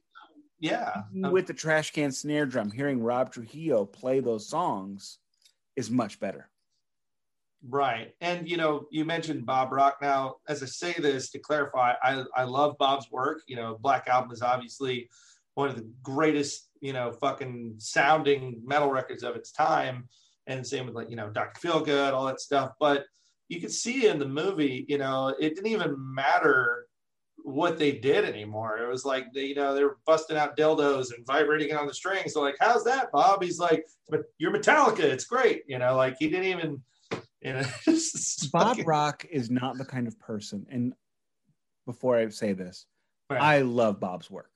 [0.58, 1.02] yeah.
[1.12, 5.18] With the trash can snare drum, hearing Rob Trujillo play those songs
[5.76, 6.48] is much better.
[7.68, 8.14] Right.
[8.20, 9.98] And you know, you mentioned Bob Rock.
[10.00, 13.42] Now, as I say this to clarify, I, I love Bob's work.
[13.46, 15.08] You know, Black Album is obviously
[15.54, 20.08] one of the greatest, you know, fucking sounding metal records of its time.
[20.46, 21.60] And same with like, you know, Dr.
[21.60, 22.72] Feelgood, all that stuff.
[22.78, 23.04] But
[23.48, 26.85] you could see in the movie, you know, it didn't even matter
[27.46, 28.78] what they did anymore.
[28.78, 31.94] It was like they, you know, they were busting out dildos and vibrating on the
[31.94, 32.32] strings.
[32.32, 33.42] So like, how's that, Bob?
[33.42, 35.00] He's like, but you're Metallica.
[35.00, 35.62] It's great.
[35.68, 36.82] You know, like he didn't even
[37.40, 37.62] you know,
[38.52, 40.92] Bob fucking- Rock is not the kind of person, and
[41.86, 42.86] before I say this,
[43.30, 43.40] Right.
[43.40, 44.50] I love Bob's work.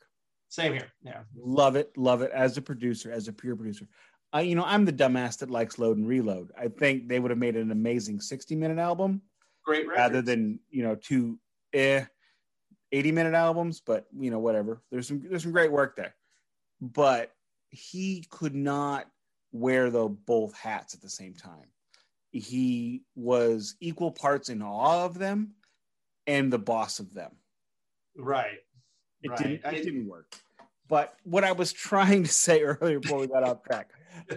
[0.48, 0.86] Same here.
[1.02, 1.22] Yeah.
[1.36, 3.86] Love it, love it as a producer, as a pure producer.
[4.32, 6.52] I, you know, I'm the dumbass that likes load and reload.
[6.56, 9.22] I think they would have made an amazing 60 minute album
[9.64, 11.38] Great rather than you know two
[11.72, 12.04] eh
[12.92, 13.80] 80 minute albums.
[13.84, 14.82] But you know, whatever.
[14.90, 16.14] There's some there's some great work there,
[16.80, 17.32] but
[17.68, 19.06] he could not
[19.52, 21.66] wear the both hats at the same time.
[22.32, 25.54] He was equal parts in awe of them
[26.26, 27.32] and the boss of them.
[28.16, 28.58] right.
[29.22, 29.38] It Right.
[29.38, 29.52] didn't.
[29.54, 30.34] It I- didn't work.
[30.88, 33.90] But what I was trying to say earlier before we got off track,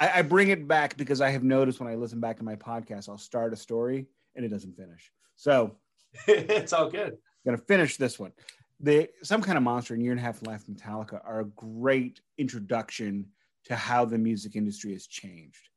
[0.00, 2.56] I, I bring it back because I have noticed when I listen back to my
[2.56, 5.12] podcast, I'll start a story and it doesn't finish.
[5.36, 5.76] So
[6.26, 7.18] it's all good.
[7.44, 8.32] I'm gonna finish this one.
[8.80, 12.20] The some kind of monster and year and a half life Metallica are a great
[12.38, 13.26] introduction
[13.64, 15.68] to how the music industry has changed.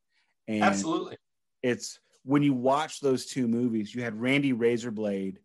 [0.48, 1.18] And Absolutely.
[1.62, 5.38] it's when you watch those two movies, you had Randy Razorblade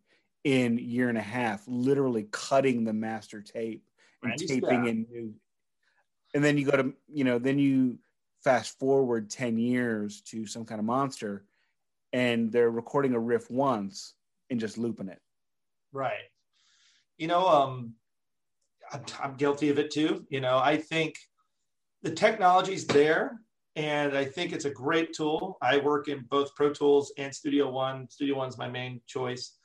[0.44, 3.84] in year and a half, literally cutting the master tape
[4.22, 5.34] and Randy's taping in new.
[6.34, 7.98] And then you go to, you know, then you
[8.44, 11.44] fast forward 10 years to some kind of monster
[12.12, 14.14] and they're recording a riff once
[14.50, 15.20] and just looping it.
[15.92, 16.28] Right.
[17.16, 17.94] You know, um,
[18.92, 20.26] I'm, I'm guilty of it too.
[20.28, 21.16] You know, I think
[22.02, 23.40] the technology's there
[23.76, 25.56] and I think it's a great tool.
[25.62, 28.08] I work in both Pro Tools and Studio One.
[28.10, 29.56] Studio One's my main choice.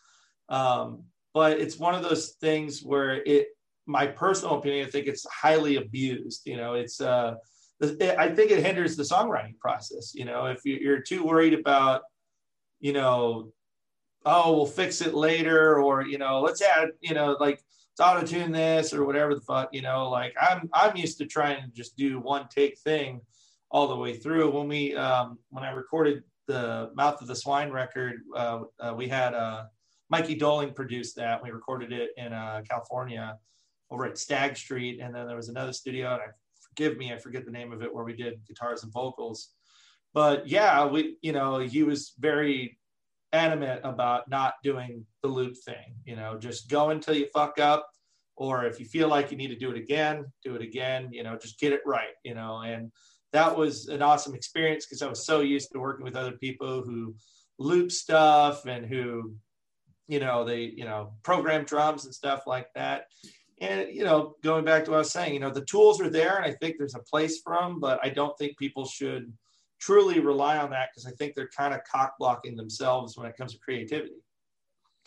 [0.50, 3.48] Um, but it's one of those things where it,
[3.86, 6.44] my personal opinion, I think it's highly abused.
[6.46, 7.36] You know, it's, uh,
[7.82, 10.14] I think it hinders the songwriting process.
[10.14, 12.04] You know, if you're too worried about,
[12.80, 13.52] you know,
[14.26, 17.64] oh, we'll fix it later, or you know, let's add, you know, like
[18.00, 21.64] auto tune this or whatever the fuck, you know, like I'm I'm used to trying
[21.64, 23.22] to just do one take thing
[23.70, 24.52] all the way through.
[24.52, 29.08] When we um, when I recorded the Mouth of the Swine record, uh, uh, we
[29.08, 29.66] had uh,
[30.10, 31.44] Mikey Doling produced that.
[31.44, 33.38] We recorded it in uh, California
[33.92, 36.26] over at Stagg Street, and then there was another studio, and I
[36.62, 39.50] forgive me, I forget the name of it, where we did guitars and vocals.
[40.14, 42.78] But yeah, we you know he was very
[43.34, 45.96] adamant about not doing the loop thing.
[46.06, 47.90] You know, just go until you fuck up,
[48.36, 51.10] or if you feel like you need to do it again, do it again.
[51.12, 52.14] You know, just get it right.
[52.24, 52.92] You know, and
[53.34, 56.84] that was an awesome experience because I was so used to working with other people
[56.84, 57.16] who
[57.58, 59.34] loop stuff and who,
[60.08, 63.06] you know, they, you know, program drums and stuff like that.
[63.60, 66.10] And, you know, going back to what I was saying, you know, the tools are
[66.10, 69.32] there and I think there's a place for them, but I don't think people should
[69.84, 73.36] truly rely on that because I think they're kind of cock blocking themselves when it
[73.36, 74.14] comes to creativity.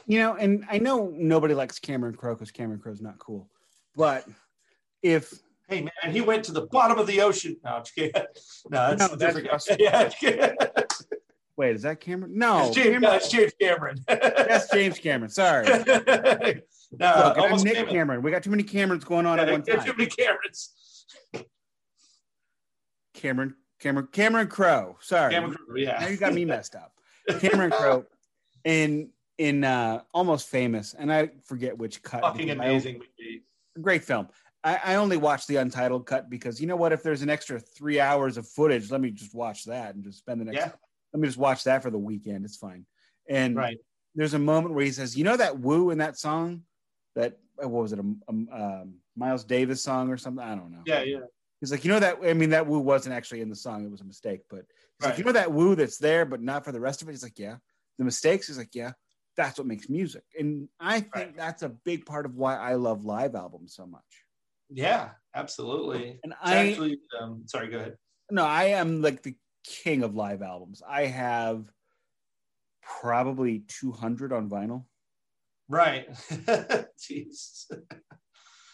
[0.07, 3.49] You know, and I know nobody likes Cameron Crowe because Cameron Crowe's not cool,
[3.95, 4.27] but
[5.03, 5.33] if
[5.69, 7.57] Hey man, he went to the bottom of the ocean.
[7.65, 7.83] No, I'm.
[8.71, 10.53] No, that's no, different that's yeah.
[11.57, 12.39] Wait, is that Cameron?
[12.39, 13.03] No, it's James, Cameron.
[13.03, 13.97] No, it's James Cameron.
[14.07, 15.31] that's James Cameron.
[15.31, 15.67] Sorry.
[15.67, 17.95] no, Look, almost Nick Cameron.
[17.95, 18.23] Cameron.
[18.23, 19.85] We got too many Camerons going on yeah, at one time.
[19.85, 20.69] Too many Camerons.
[23.15, 24.97] Cameron, Cameron, Cameron Crowe.
[25.01, 25.33] Sorry.
[25.33, 25.77] Cameron Crowe.
[25.77, 25.99] Yeah.
[26.01, 26.93] Now you got me messed up.
[27.41, 28.07] Cameron Crowe
[28.65, 32.23] in in uh almost famous, and I forget which cut.
[32.23, 33.43] Fucking amazing movie.
[33.81, 34.29] Great film.
[34.65, 36.93] I, I only watched the untitled cut because you know what?
[36.93, 40.19] If there's an extra three hours of footage, let me just watch that and just
[40.19, 40.57] spend the next.
[40.57, 40.73] Yeah.
[41.13, 42.45] Let me just watch that for the weekend.
[42.45, 42.85] It's fine.
[43.29, 43.79] And right.
[44.15, 46.63] there's a moment where he says, "You know that woo in that song,
[47.15, 50.45] that what was it, a, a um, Miles Davis song or something?
[50.45, 51.21] I don't know." Yeah, yeah.
[51.61, 53.91] He's like, you know that I mean that woo wasn't actually in the song; it
[53.91, 54.43] was a mistake.
[54.51, 55.09] But he's right.
[55.11, 57.13] like, you know that woo that's there, but not for the rest of it.
[57.13, 57.57] He's like, yeah.
[57.99, 58.49] The mistakes.
[58.49, 58.93] He's like, yeah.
[59.37, 61.37] That's what makes music, and I think right.
[61.37, 64.01] that's a big part of why I love live albums so much.
[64.71, 66.19] Yeah, absolutely.
[66.25, 67.97] And it's I actually, um, sorry, go ahead.
[68.31, 70.83] No, I am like the king of live albums.
[70.89, 71.71] I have
[72.83, 74.85] probably 200 on vinyl.
[75.69, 76.09] Right.
[76.99, 77.67] Jeez.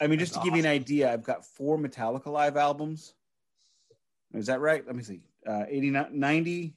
[0.02, 3.14] I mean, just That's to give you an idea, I've got four Metallica live albums.
[4.34, 4.84] Is that right?
[4.84, 5.20] Let me see.
[5.46, 6.74] Uh, 89, 90.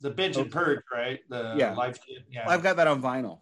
[0.00, 1.20] The Binge and Purge, right?
[1.28, 1.74] The yeah.
[1.74, 1.98] live.
[2.30, 2.48] Yeah.
[2.48, 3.40] I've got that on vinyl.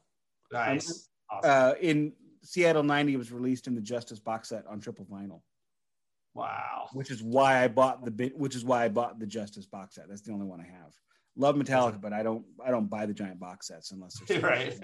[0.52, 1.08] Nice.
[1.30, 1.50] Awesome.
[1.50, 5.42] Uh, in Seattle 90 was released in the Justice box set on triple vinyl.
[6.34, 6.88] Wow.
[6.92, 10.08] Which is why I bought the which is why I bought the Justice box set.
[10.08, 10.92] That's the only one I have.
[11.36, 14.74] Love Metallica, but I don't I don't buy the giant box sets unless right.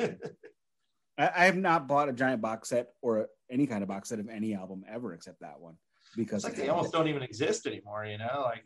[1.18, 4.18] I, I, have not bought a giant box set or any kind of box set
[4.18, 5.76] of any album ever except that one
[6.16, 8.06] because it's like they almost don't even exist anymore.
[8.06, 8.64] You know, like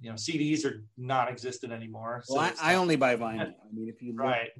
[0.00, 2.22] you know, CDs are non-existent anymore.
[2.24, 3.40] So well, I, I, only buy vinyl.
[3.40, 4.50] I mean, if you look, right,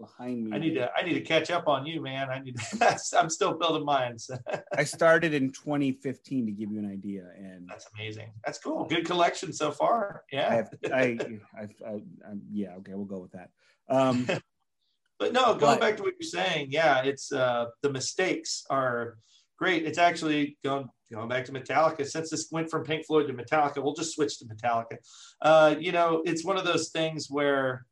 [0.00, 0.52] behind me.
[0.52, 2.30] I need to I need to catch up on you, man.
[2.30, 4.16] I need to, I'm still building mine.
[4.76, 8.32] I started in 2015 to give you an idea, and that's amazing.
[8.44, 8.86] That's cool.
[8.86, 10.24] Good collection so far.
[10.32, 10.48] Yeah.
[10.48, 11.18] I, have, I,
[11.56, 12.00] I, I, I,
[12.50, 12.74] yeah.
[12.76, 13.50] Okay, we'll go with that.
[13.88, 14.26] Um,
[15.20, 19.18] but no, going but, back to what you're saying, yeah, it's uh, the mistakes are
[19.58, 19.84] great.
[19.84, 22.06] It's actually going going back to Metallica.
[22.06, 24.96] Since this went from Pink Floyd to Metallica, we'll just switch to Metallica.
[25.42, 27.84] Uh, you know, it's one of those things where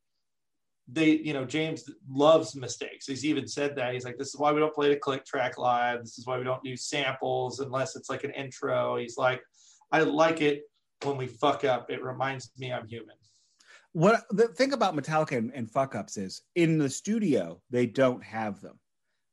[0.90, 3.06] they, you know, James loves mistakes.
[3.06, 3.92] He's even said that.
[3.92, 6.00] He's like, this is why we don't play the click track live.
[6.00, 8.96] This is why we don't do samples unless it's like an intro.
[8.96, 9.42] He's like,
[9.92, 10.62] I like it
[11.02, 11.90] when we fuck up.
[11.90, 13.17] It reminds me I'm human.
[13.98, 18.22] What the thing about Metallica and, and fuck ups is in the studio, they don't
[18.22, 18.78] have them.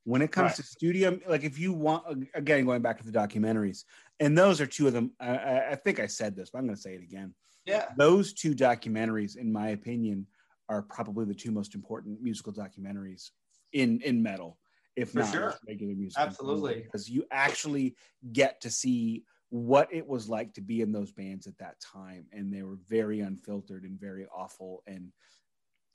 [0.05, 0.55] When it comes right.
[0.55, 3.83] to studio, like if you want, again, going back to the documentaries,
[4.19, 5.11] and those are two of them.
[5.19, 7.35] I, I think I said this, but I'm going to say it again.
[7.67, 7.85] Yeah.
[7.95, 10.25] Those two documentaries, in my opinion,
[10.67, 13.29] are probably the two most important musical documentaries
[13.73, 14.57] in in metal,
[14.95, 15.53] if For not sure.
[15.67, 16.19] regular music.
[16.19, 17.97] Absolutely, because you actually
[18.33, 19.25] get to see
[19.55, 22.77] what it was like to be in those bands at that time, and they were
[22.89, 24.83] very unfiltered and very awful.
[24.85, 25.13] And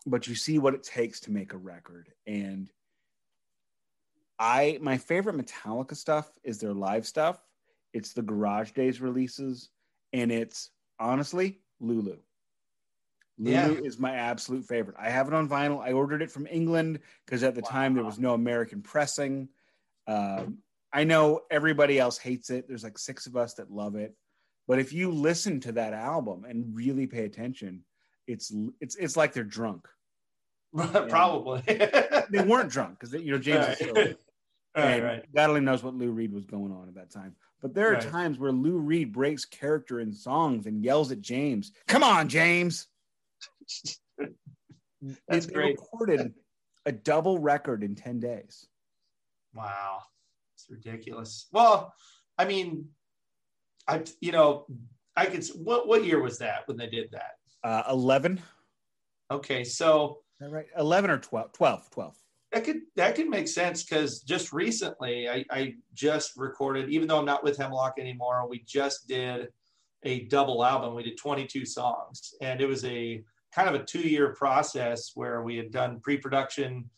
[0.06, 2.70] but you see what it takes to make a record, and
[4.38, 7.38] I my favorite Metallica stuff is their live stuff.
[7.92, 9.68] It's the Garage Days releases,
[10.14, 12.16] and it's honestly Lulu.
[13.36, 13.86] Lulu yeah.
[13.86, 14.96] is my absolute favorite.
[14.98, 15.82] I have it on vinyl.
[15.82, 17.70] I ordered it from England because at the wow.
[17.70, 19.50] time there was no American pressing.
[20.06, 20.58] Um,
[20.92, 22.66] I know everybody else hates it.
[22.66, 24.14] There's like six of us that love it.
[24.66, 27.84] But if you listen to that album and really pay attention,
[28.26, 29.88] it's it's it's like they're drunk.
[30.76, 31.62] Probably.
[32.30, 33.80] they weren't drunk because you know James Right.
[33.80, 34.16] is
[34.76, 35.34] and right, right.
[35.34, 37.34] God only knows what Lou Reed was going on at that time.
[37.60, 38.02] But there are Right.
[38.02, 42.86] times where Lou Reed breaks character in songs and yells at James, "Come on, James!"
[45.28, 45.76] That's they, great.
[45.76, 46.34] They recorded
[46.86, 48.66] a double record in ten days.
[49.54, 50.02] Wow,
[50.70, 51.46] ridiculous.
[51.52, 51.92] Well,
[52.38, 52.86] I mean,
[53.88, 54.66] I you know,
[55.16, 55.44] I could.
[55.56, 57.32] What what year was that when they did that?
[57.62, 58.40] Uh, Eleven,
[59.30, 60.66] Okay, so right?
[60.76, 61.52] Eleven or 12?
[61.52, 62.16] 12, 12.
[62.52, 67.18] that could that could make sense because just recently I, I just recorded, even though
[67.18, 69.48] I'm not with Hemlock anymore, we just did
[70.02, 70.94] a double album.
[70.94, 73.22] We did 22 songs, and it was a
[73.54, 76.88] kind of a two-year process where we had done pre-production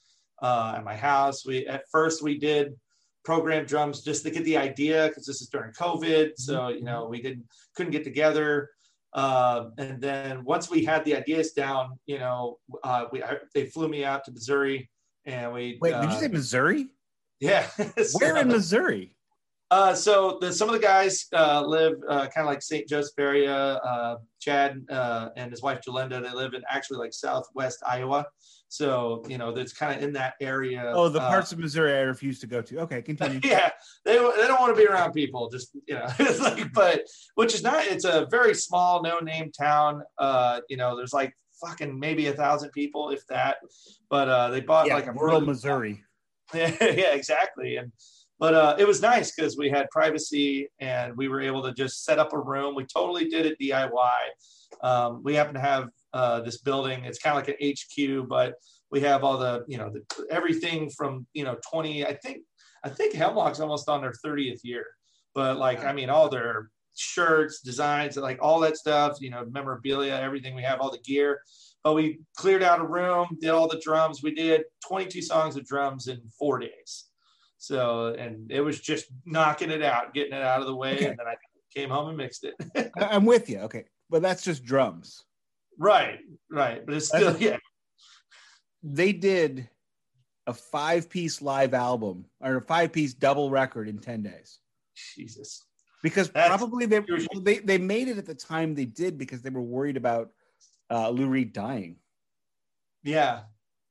[0.42, 1.44] uh, at my house.
[1.44, 2.74] We at first we did
[3.24, 7.06] program drums just to get the idea because this is during COVID, so you know
[7.06, 7.44] we didn't
[7.76, 8.70] couldn't get together.
[9.14, 13.66] Uh, and then once we had the ideas down, you know, uh, we I, they
[13.66, 14.90] flew me out to Missouri,
[15.24, 16.88] and we Wait, uh, did you say Missouri?
[17.40, 17.66] yeah.
[18.14, 19.14] Where in Missouri?
[19.72, 22.86] Uh, so the, some of the guys uh, live uh, kind of like St.
[22.86, 23.54] Joseph area.
[23.54, 28.26] Uh, Chad uh, and his wife Jalinda, they live in actually like Southwest Iowa.
[28.68, 30.92] So you know, that's kind of in that area.
[30.94, 32.80] Oh, the Uh, parts of Missouri I refuse to go to.
[32.80, 33.40] Okay, continue.
[33.44, 33.70] yeah,
[34.04, 35.48] they, they don't want to be around people.
[35.48, 37.06] Just you know, it's like, but
[37.36, 37.86] which is not.
[37.86, 40.02] It's a very small, no name town.
[40.18, 43.56] Uh, you know, there's like fucking maybe a thousand people, if that.
[44.10, 46.02] But uh, they bought yeah, like a rural Missouri.
[46.52, 47.76] yeah, yeah, exactly.
[47.76, 47.92] And
[48.42, 52.04] but uh, it was nice because we had privacy and we were able to just
[52.04, 52.74] set up a room.
[52.74, 54.18] We totally did it DIY.
[54.82, 57.04] Um, we happen to have uh, this building.
[57.04, 58.54] It's kind of like an HQ, but
[58.90, 62.04] we have all the you know the, everything from you know 20.
[62.04, 62.38] I think
[62.82, 64.86] I think Hemlock's almost on their 30th year.
[65.36, 69.18] But like I mean, all their shirts, designs, like all that stuff.
[69.20, 70.56] You know, memorabilia, everything.
[70.56, 71.42] We have all the gear
[71.84, 74.22] but we cleared out a room, did all the drums.
[74.22, 77.06] We did 22 songs of drums in four days.
[77.62, 80.96] So, and it was just knocking it out, getting it out of the way.
[80.96, 81.04] Okay.
[81.06, 81.36] And then I
[81.72, 82.90] came home and mixed it.
[82.96, 83.60] I'm with you.
[83.60, 85.22] Okay, but that's just drums.
[85.78, 86.18] right,
[86.50, 86.84] right.
[86.84, 87.58] But it's still, yeah.
[88.82, 89.68] They did
[90.48, 94.58] a five-piece live album or a five-piece double record in ten days
[95.14, 95.64] Jesus.
[96.02, 97.00] because That's- probably they,
[97.42, 100.30] they they made it at the time they did because they were worried about
[100.90, 101.98] uh, Lou Reed dying.
[103.04, 103.42] Yeah.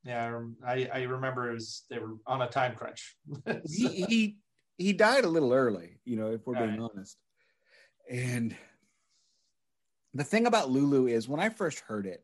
[0.03, 0.39] Yeah.
[0.65, 3.15] I I, remember it was, they were on a time crunch.
[3.69, 4.37] he, he
[4.77, 6.79] he died a little early, you know, if we're being Right.
[6.79, 7.17] honest.
[8.09, 8.55] And
[10.13, 12.23] the thing about Lulu is when I first heard it,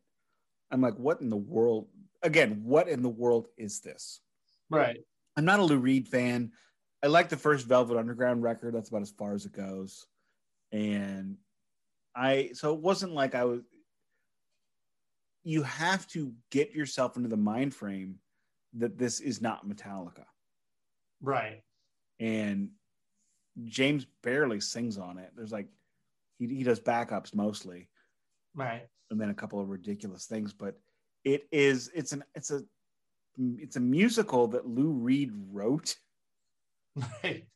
[0.71, 1.87] I'm like, what in the world?
[2.23, 4.21] Again, what in the world is this?
[4.69, 4.97] right.
[5.37, 6.51] I'm not a Lou Reed fan.
[7.03, 8.73] I like the first Velvet Underground record.
[8.73, 10.07] That's about as far as it goes.
[10.71, 11.37] And
[12.15, 13.61] I so it wasn't like I was
[15.47, 18.15] you have to get yourself into the mind frame
[18.73, 20.25] that this is not Metallica
[21.21, 21.62] Right.
[22.19, 22.71] and
[23.63, 25.31] James barely sings on it.
[25.38, 25.69] There's like
[26.38, 27.89] he, he does backups mostly,
[28.53, 28.88] Right.
[29.10, 30.51] and then a couple of ridiculous things.
[30.51, 30.77] But
[31.23, 32.62] it is it's an it's a
[33.38, 35.95] it's a musical that Lou Reed wrote
[37.23, 37.47] Right.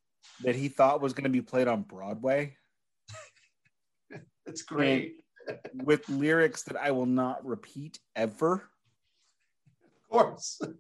[0.44, 2.56] that he thought was going to be played on Broadway
[4.46, 5.21] It's great.
[5.74, 8.70] With lyrics that I will not repeat ever.
[9.86, 10.62] Of course.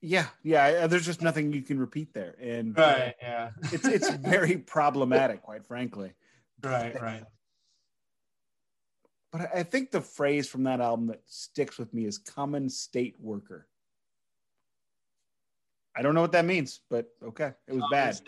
[0.00, 0.86] Yeah, yeah.
[0.86, 3.14] There's just nothing you can repeat there, and right.
[3.20, 3.50] Yeah.
[3.72, 6.12] it's it's very problematic, quite frankly.
[6.62, 7.00] right.
[7.00, 7.24] Right.
[9.32, 12.70] But I- I think the phrase from that album that sticks with me is common
[12.70, 13.66] state worker.
[15.96, 18.20] I don't know what that means, but okay, it was bad.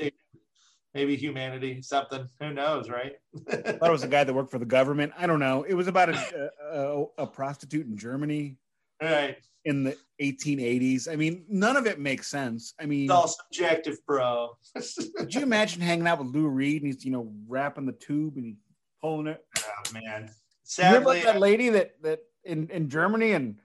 [0.95, 2.29] Maybe humanity, something.
[2.41, 3.13] Who knows, right?
[3.49, 5.13] I thought it was a guy that worked for the government.
[5.17, 5.63] I don't know.
[5.63, 8.57] It was about a, a, a prostitute in Germany
[9.01, 9.37] right.
[9.65, 11.09] in the 1880s.
[11.11, 12.75] I mean, none of it makes sense.
[12.81, 14.51] I mean, It's all subjective, bro.
[15.17, 18.37] could you imagine hanging out with Lou Reed and he's, you know, wrapping the tube
[18.37, 18.57] and he's
[19.01, 19.45] pulling it?
[19.59, 20.25] oh man.
[20.25, 20.35] You
[20.65, 23.59] Sadly, that lady that that in, in Germany in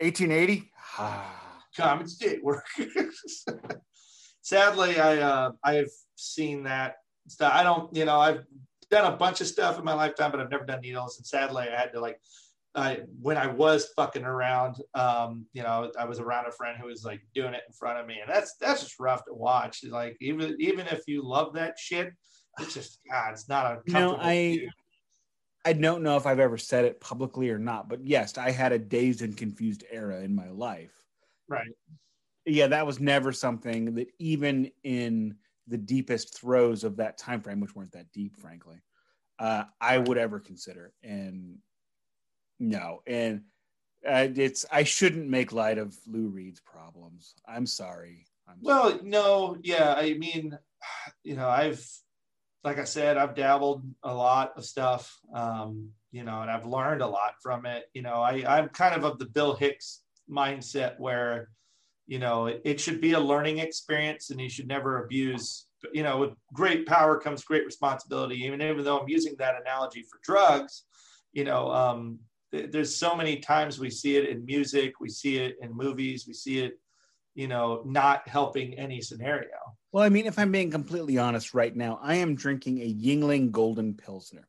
[0.00, 0.70] 1880?
[0.98, 1.62] Ah.
[1.76, 3.44] common state workers.
[4.42, 5.90] Sadly, I uh, I've
[6.20, 6.96] seen that
[7.28, 7.52] stuff.
[7.54, 8.44] I don't, you know, I've
[8.90, 11.18] done a bunch of stuff in my lifetime, but I've never done needles.
[11.18, 12.20] And sadly, I had to like,
[12.74, 16.86] I when I was fucking around, um, you know, I was around a friend who
[16.86, 19.82] was like doing it in front of me, and that's that's just rough to watch.
[19.84, 22.12] Like even even if you love that shit,
[22.60, 24.70] it's just God, it's not a comfortable I- view.
[25.62, 28.72] I don't know if I've ever said it publicly or not, but yes, I had
[28.72, 31.02] a dazed and confused era in my life.
[31.48, 31.68] right.
[32.46, 35.36] yeah, that was never something that even in
[35.66, 38.82] the deepest throes of that time frame, which weren't that deep, frankly,
[39.38, 40.92] uh, I would ever consider.
[41.02, 41.58] And
[42.58, 43.42] no, and
[44.06, 47.34] uh, it's I shouldn't make light of Lou Reed's problems.
[47.46, 48.26] I'm sorry.
[48.48, 49.02] I'm well, sorry.
[49.04, 50.58] no, yeah, I mean,
[51.22, 51.86] you know, I've
[52.62, 57.00] like I said, I've dabbled a lot of stuff, um, you know, and I've learned
[57.00, 57.84] a lot from it.
[57.94, 61.48] You know, I, I'm kind of of the Bill Hicks mindset where,
[62.10, 66.02] you know, it, it should be a learning experience and you should never abuse, you
[66.02, 68.34] know, with great power comes great responsibility.
[68.44, 70.86] Even, even though I'm using that analogy for drugs,
[71.32, 72.18] you know, um,
[72.50, 76.24] th- there's so many times we see it in music, we see it in movies,
[76.26, 76.80] we see it,
[77.36, 79.54] you know, not helping any scenario.
[79.92, 83.52] Well, I mean, if I'm being completely honest right now, I am drinking a Yuengling
[83.52, 84.48] Golden Pilsner,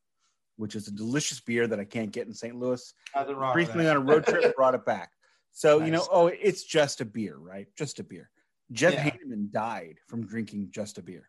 [0.57, 2.55] which is a delicious beer that I can't get in St.
[2.55, 2.91] Louis.
[3.15, 3.53] Nothing wrong.
[3.53, 5.11] Briefly on a road trip, brought it back.
[5.51, 5.85] So nice.
[5.85, 7.67] you know, oh, it's just a beer, right?
[7.77, 8.29] Just a beer.
[8.71, 9.09] Jeff yeah.
[9.09, 11.27] Hanneman died from drinking just a beer,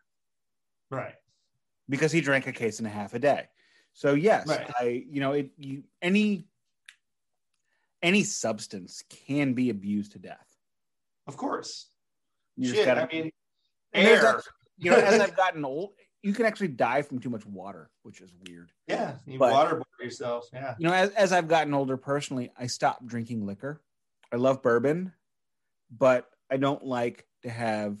[0.89, 1.15] right?
[1.89, 3.47] Because he drank a case and a half a day.
[3.93, 4.69] So yes, right.
[4.79, 6.45] I you know it you any
[8.01, 10.47] any substance can be abused to death.
[11.27, 11.87] Of course.
[12.57, 13.31] You Shit, gotta, I mean,
[13.93, 14.41] air.
[14.77, 18.21] you know, as I've gotten old, you can actually die from too much water, which
[18.21, 18.71] is weird.
[18.87, 20.49] Yeah, you but, waterboard yourself.
[20.53, 20.75] Yeah.
[20.77, 23.81] You know, as, as I've gotten older personally, I stopped drinking liquor.
[24.33, 25.13] I love bourbon,
[25.95, 27.97] but I don't like to have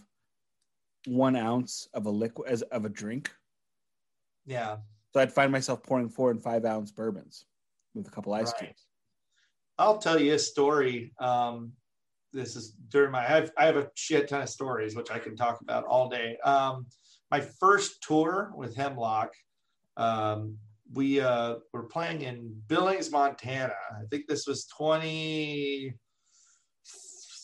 [1.05, 3.31] one ounce of a liquid as of a drink.
[4.47, 4.77] Yeah.
[5.13, 7.45] So I'd find myself pouring four and five ounce bourbons
[7.93, 8.67] with a couple ice right.
[8.67, 8.87] cubes.
[9.77, 11.13] I'll tell you a story.
[11.19, 11.73] Um,
[12.31, 15.19] this is during my I have, I have a shit ton of stories which I
[15.19, 16.37] can talk about all day.
[16.43, 16.87] Um,
[17.29, 19.33] my first tour with Hemlock,
[19.97, 20.57] um,
[20.91, 23.73] we uh, were playing in Billings, Montana.
[23.91, 24.65] I think this was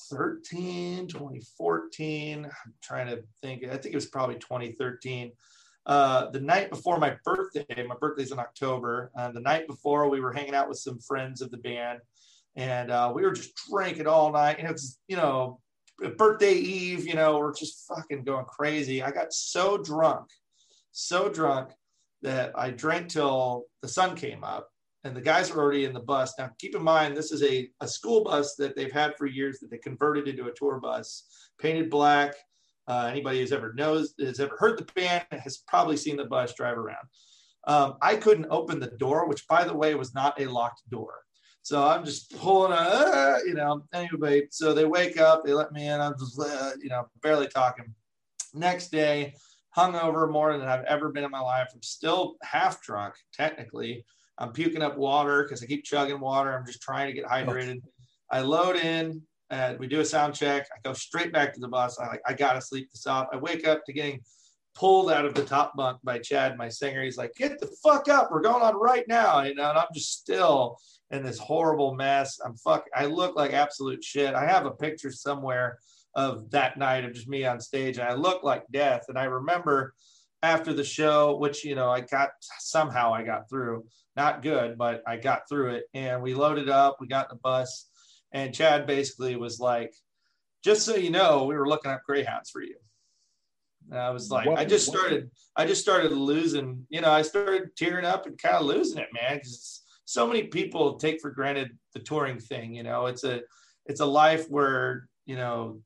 [0.09, 2.45] 2013, 2014.
[2.45, 3.63] I'm trying to think.
[3.63, 5.31] I think it was probably 2013.
[5.85, 9.11] Uh, the night before my birthday, my birthday's in October.
[9.17, 11.99] Uh, the night before, we were hanging out with some friends of the band
[12.55, 14.57] and uh, we were just drinking all night.
[14.59, 15.59] And it's you know
[16.17, 17.07] birthday eve.
[17.07, 19.01] You know we're just fucking going crazy.
[19.01, 20.27] I got so drunk,
[20.91, 21.71] so drunk
[22.21, 24.69] that I drank till the sun came up.
[25.03, 26.33] And the guys are already in the bus.
[26.37, 29.59] Now, keep in mind, this is a, a school bus that they've had for years
[29.59, 31.25] that they converted into a tour bus,
[31.57, 32.35] painted black.
[32.87, 36.53] Uh, anybody who's ever knows has ever heard the band has probably seen the bus
[36.53, 37.05] drive around.
[37.67, 41.13] Um, I couldn't open the door, which, by the way, was not a locked door.
[41.61, 44.47] So I'm just pulling, a, uh, you know, anyway.
[44.49, 46.01] So they wake up, they let me in.
[46.01, 47.93] I'm just, uh, you know, barely talking.
[48.53, 49.35] Next day,
[49.77, 51.67] hungover more than I've ever been in my life.
[51.73, 54.03] I'm still half drunk, technically.
[54.39, 56.57] I'm puking up water because I keep chugging water.
[56.57, 57.29] I'm just trying to get oh.
[57.29, 57.81] hydrated.
[58.31, 60.67] I load in, and we do a sound check.
[60.73, 61.99] I go straight back to the bus.
[61.99, 63.27] I like, I gotta sleep this off.
[63.33, 64.21] I wake up to getting
[64.75, 67.03] pulled out of the top bunk by Chad, my singer.
[67.03, 68.29] He's like, "Get the fuck up!
[68.31, 69.69] We're going on right now," you know.
[69.69, 70.77] And I'm just still
[71.11, 72.39] in this horrible mess.
[72.43, 72.85] I'm fuck.
[72.95, 74.35] I look like absolute shit.
[74.35, 75.79] I have a picture somewhere
[76.15, 79.05] of that night of just me on stage, and I look like death.
[79.09, 79.93] And I remember
[80.43, 82.29] after the show, which you know I got
[82.59, 83.85] somehow I got through.
[84.19, 85.85] Not good, but I got through it.
[85.93, 86.97] And we loaded up.
[86.99, 87.89] We got in the bus,
[88.33, 89.93] and Chad basically was like,
[90.61, 92.75] "Just so you know, we were looking up greyhounds for you."
[93.89, 97.21] And I was like, what, I just started, I just started losing, you know, I
[97.21, 99.37] started tearing up and kind of losing it, man.
[99.37, 102.75] Because so many people take for granted the touring thing.
[102.75, 103.41] You know, it's a,
[103.85, 105.81] it's a life where, you know,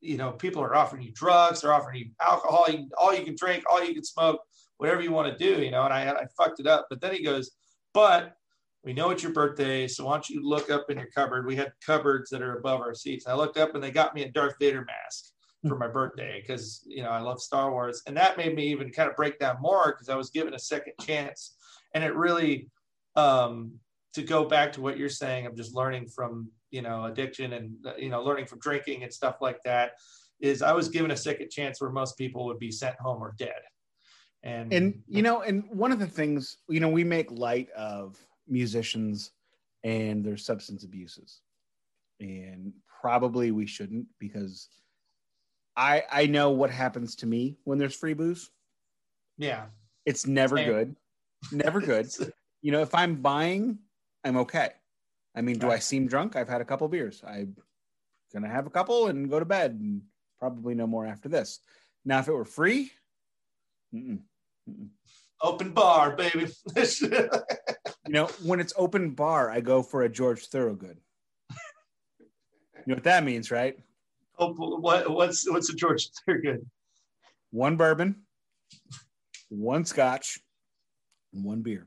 [0.00, 3.36] you know, people are offering you drugs, they're offering you alcohol, you, all you can
[3.36, 4.40] drink, all you can smoke,
[4.80, 6.86] whatever you want to do, you know, and I, I fucked it up.
[6.88, 7.50] But then he goes,
[7.92, 8.32] but
[8.82, 11.46] we know it's your birthday, so why don't you look up in your cupboard?
[11.46, 13.26] We had cupboards that are above our seats.
[13.26, 15.32] I looked up and they got me a Darth Vader mask
[15.68, 18.90] for my birthday because you know I love Star Wars, and that made me even
[18.90, 21.56] kind of break down more because I was given a second chance,
[21.94, 22.70] and it really
[23.16, 23.72] um,
[24.14, 27.74] to go back to what you're saying of just learning from you know addiction and
[27.98, 29.92] you know learning from drinking and stuff like that
[30.40, 33.34] is I was given a second chance where most people would be sent home or
[33.36, 33.60] dead.
[34.42, 38.18] And and you know, and one of the things you know we make light of
[38.48, 39.32] musicians
[39.84, 41.40] and their substance abuses,
[42.20, 44.68] and probably we shouldn't because
[45.76, 48.50] I I know what happens to me when there's free booze.
[49.38, 49.66] Yeah.
[50.04, 50.68] It's never Same.
[50.68, 50.96] good.
[51.52, 52.08] Never good.
[52.62, 53.78] you know, if I'm buying,
[54.24, 54.70] I'm okay.
[55.34, 55.76] I mean, do right.
[55.76, 56.36] I seem drunk?
[56.36, 57.22] I've had a couple beers.
[57.26, 57.56] I'm
[58.32, 60.02] gonna have a couple and go to bed and
[60.38, 61.60] probably no more after this.
[62.04, 62.90] Now, if it were free,
[63.94, 64.20] mm-mm.
[65.42, 66.46] Open bar, baby.
[66.76, 67.28] you
[68.08, 70.98] know, when it's open bar, I go for a George Thorogood.
[72.20, 73.78] You know what that means, right?
[74.38, 76.64] Oh, what, what's what's the George Thorogood?
[77.50, 78.16] One bourbon,
[79.48, 80.38] one scotch,
[81.34, 81.86] and one beer.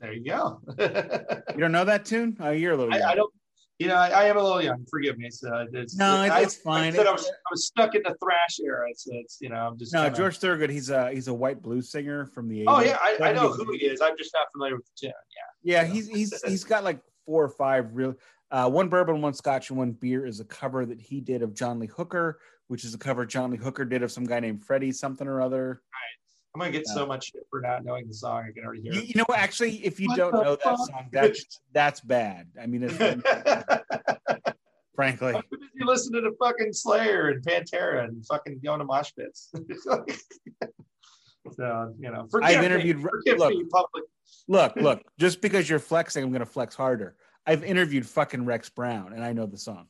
[0.00, 0.60] There you go.
[1.54, 2.36] You don't know that tune?
[2.40, 2.92] Oh, you're a little.
[2.92, 3.12] I.
[3.12, 3.32] I don't.
[3.80, 4.86] You know, I, I am a little young.
[4.88, 5.30] Forgive me.
[5.30, 6.92] So it's, No, it- I, it's fine.
[6.92, 8.86] I, said I, was, I was stuck in the thrash era.
[8.96, 10.70] So it's you know, I'm just no, kinda- George Thorogood.
[10.70, 12.64] He's a he's a white blues singer from the.
[12.66, 14.00] Oh yeah, I, I know who he is.
[14.00, 15.12] I'm just not familiar with the tune.
[15.62, 18.14] Yeah, he's he's he's got like four or five real.
[18.50, 21.54] Uh, one bourbon, one scotch, and one beer is a cover that he did of
[21.54, 24.64] John Lee Hooker, which is a cover John Lee Hooker did of some guy named
[24.64, 25.82] Freddie something or other.
[26.54, 28.44] I'm gonna get so much shit for not knowing the song.
[28.48, 30.78] I can already hear You, you know, actually, if you What don't the know that
[30.78, 32.46] song, that's that's bad.
[32.60, 32.94] I mean, it's,
[34.94, 39.50] frankly, I'm busy listening to fucking Slayer and Pantera and fucking going to mosh pits.
[41.56, 43.50] so you know, forgive I've interviewed- Forgive look.
[43.50, 44.04] me, public.
[44.46, 45.02] look, look.
[45.18, 47.16] Just because you're flexing, I'm going to flex harder.
[47.46, 49.88] I've interviewed fucking Rex Brown, and I know the song.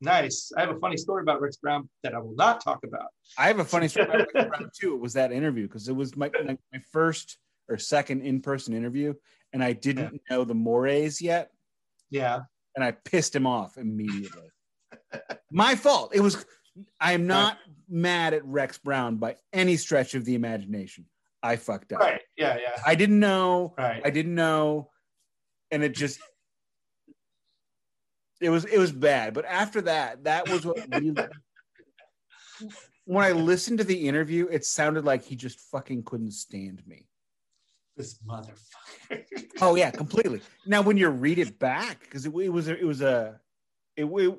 [0.00, 0.52] Nice.
[0.56, 3.08] I have a funny story about Rex Brown that I will not talk about.
[3.36, 4.94] I have a funny story about Rex Brown too.
[4.94, 6.56] It was that interview because it was my my
[6.92, 7.38] first
[7.68, 9.14] or second in person interview,
[9.52, 11.50] and I didn't know the mores yet,
[12.10, 12.40] Yeah.
[12.76, 14.50] and I pissed him off immediately.
[15.50, 16.12] my fault.
[16.14, 16.44] It was.
[17.00, 21.06] I am not mad at Rex Brown by any stretch of the imagination.
[21.42, 21.98] I fucked up.
[22.00, 22.20] Right.
[22.36, 22.56] Yeah.
[22.56, 22.80] Yeah.
[22.86, 23.74] I didn't know.
[23.76, 24.00] Right.
[24.04, 24.90] I didn't know,
[25.72, 26.20] and it just.
[28.40, 31.14] It was it was bad, but after that, that was what really.
[33.04, 37.06] when I listened to the interview, it sounded like he just fucking couldn't stand me.
[37.96, 39.24] this motherfucker.
[39.60, 40.40] Oh yeah, completely.
[40.66, 43.40] Now when you read it back, because it, it was a, it was a
[43.96, 44.38] it, it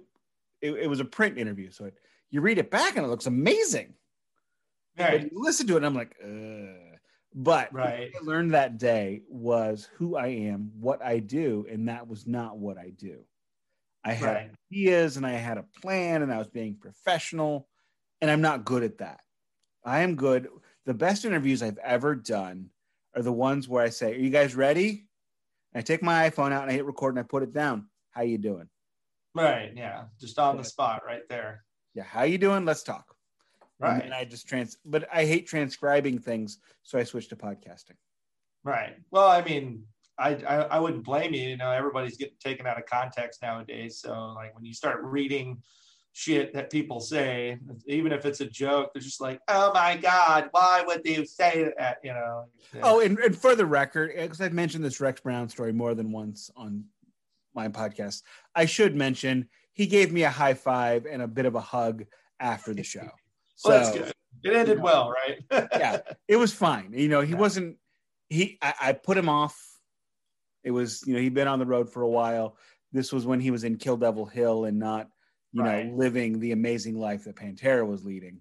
[0.74, 1.96] it was a print interview, so it,
[2.32, 3.94] you read it back and it looks amazing.
[4.98, 5.24] Right.
[5.32, 7.00] you listen to it, and I'm like, Ugh.
[7.34, 8.12] but Right.
[8.14, 12.28] what I learned that day was who I am, what I do, and that was
[12.28, 13.24] not what I do.
[14.04, 14.52] I had Right.
[14.72, 17.68] ideas and I had a plan and I was being professional,
[18.22, 19.22] and I'm not good at that.
[19.84, 20.50] I am good.
[20.86, 22.72] The best interviews I've ever done
[23.16, 25.08] are the ones where I say, "Are you guys ready?"
[25.74, 27.90] And I take my iPhone out and I hit record and I put it down.
[28.12, 28.70] How you doing?
[29.36, 29.74] Right.
[29.76, 30.08] Yeah.
[30.20, 31.66] Just on the spot right there.
[31.94, 32.66] Yeah, how you doing?
[32.66, 33.16] Let's talk.
[33.80, 34.04] Right.
[34.04, 37.98] And I just trans, but I hate transcribing things, so I switched to podcasting.
[38.64, 38.98] Right.
[39.12, 39.86] Well, I mean,
[40.20, 41.50] I, I I wouldn't blame you.
[41.50, 44.00] You know, everybody's getting taken out of context nowadays.
[44.00, 45.62] So like when you start reading
[46.14, 47.58] shit that people say,
[47.88, 51.72] even if it's a joke, they're just like, oh my god, why would they say
[51.78, 51.98] that?
[52.04, 52.46] You know.
[52.84, 55.96] Oh, and, and for the record, eh, because I've mentioned this Rex Brown story more
[55.96, 56.84] than once on
[57.54, 58.24] my podcast,
[58.56, 62.04] I should mention he gave me a high five and a bit of a hug
[62.40, 63.10] after the show.
[63.56, 64.14] So well, that's good.
[64.44, 64.84] It ended Yeah.
[64.84, 65.68] well, right?
[65.74, 66.00] Yeah.
[66.28, 66.94] it was fine.
[66.94, 67.38] You know, he Yeah.
[67.40, 67.78] wasn't.
[68.30, 69.58] He I, I put him off.
[70.70, 72.56] It was you know he'd been on the road for a while.
[72.92, 75.10] This was when he was in Kill Devil Hill and not
[75.52, 75.88] you Right.
[75.88, 78.40] know living the amazing life that Pantera was leading.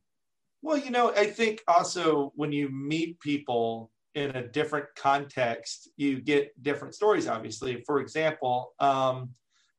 [0.61, 6.21] Well, you know, I think also when you meet people in a different context, you
[6.21, 7.83] get different stories, obviously.
[7.87, 9.31] For example, um,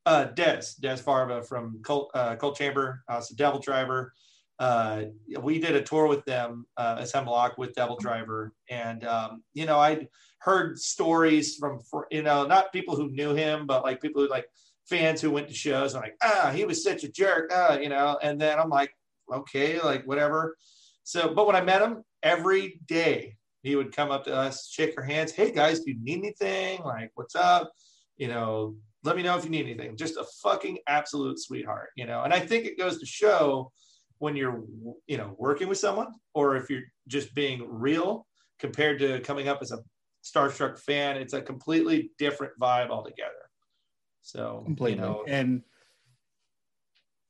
[0.07, 4.11] uh, Des, Dez Fafara from Coal, uh, Coal Chamber, uh, Devil Driver.
[4.59, 5.05] Uh,
[5.41, 8.53] we did a tour with them uh, Hemlock with Devil Driver.
[8.69, 10.07] And, um, you know, I'd
[10.39, 14.29] heard stories from, fr- you know, not people who knew him, but like people who
[14.29, 14.47] like
[14.89, 17.89] fans who went to shows and like, ah, he was such a jerk, ah, you
[17.89, 18.17] know.
[18.21, 18.91] And then I'm like,
[19.33, 20.57] okay, like whatever.
[21.03, 24.93] So, but when I met him, every day he would come up to us, shake
[24.97, 25.31] our hands.
[25.31, 26.81] Hey guys, do you need anything?
[26.83, 27.71] Like, what's up?
[28.17, 29.95] You know, let me know if you need anything.
[29.95, 32.23] Just a fucking absolute sweetheart, you know.
[32.23, 33.71] And I think it goes to show
[34.19, 34.63] when you're,
[35.07, 38.27] you know, working with someone or if you're just being real
[38.59, 39.79] compared to coming up as a
[40.23, 43.31] starstruck fan, it's a completely different vibe altogether.
[44.21, 44.99] So, completely.
[44.99, 45.63] you know, and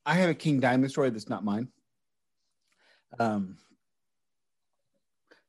[0.06, 1.70] I have a King Diamond story that's not mine.
[3.20, 3.58] Um,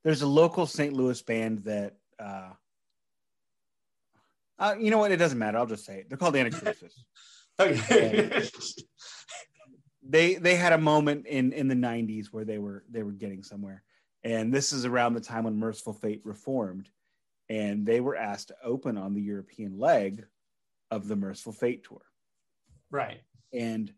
[0.04, 0.92] there's a local St.
[0.92, 2.50] Louis band that, uh,
[4.58, 5.10] uh, you know what?
[5.10, 5.56] It doesn't matter.
[5.56, 6.08] I'll just say it.
[6.08, 6.92] They're called Anacrusis.
[7.58, 8.48] okay.
[10.10, 13.42] They they had a moment in in the 90s where they were they were getting
[13.42, 13.82] somewhere,
[14.24, 16.90] and this is around the time when Mercyful Fate reformed,
[17.48, 20.26] and they were asked to open on the European leg
[20.90, 22.02] of the Mercyful Fate tour.
[22.90, 23.20] right.
[23.52, 23.92] And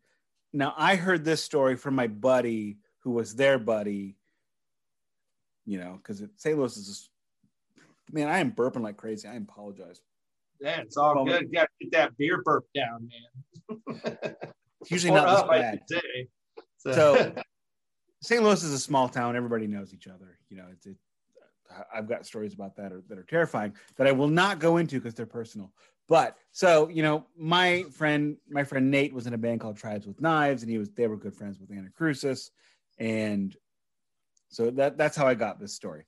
[0.52, 4.16] now I heard this story from my buddy who was their buddy,
[5.66, 6.56] you know, because St.
[6.58, 7.10] Louis is just,
[8.10, 9.28] man, I am burping like crazy.
[9.28, 10.00] I apologize.
[10.60, 11.42] Yeah, it's all Well, good.
[11.42, 14.36] You got to get that beer burp down, man.
[14.80, 15.80] It's usually Or not this up, I bad.
[16.82, 17.34] So-
[18.20, 18.42] St.
[18.44, 19.36] Louis is a small town.
[19.36, 20.38] Everybody knows each other.
[20.48, 20.96] You know, it's, it,
[21.94, 24.96] I've got stories about that are, that are terrifying that I will not go into
[24.96, 25.72] because they're personal.
[26.08, 30.06] But so you know, my friend, my friend Nate was in a band called Tribes
[30.06, 32.50] with Knives, and he was they were good friends with Anacrusis,
[32.98, 33.56] and
[34.48, 36.04] so that that's how I got this story.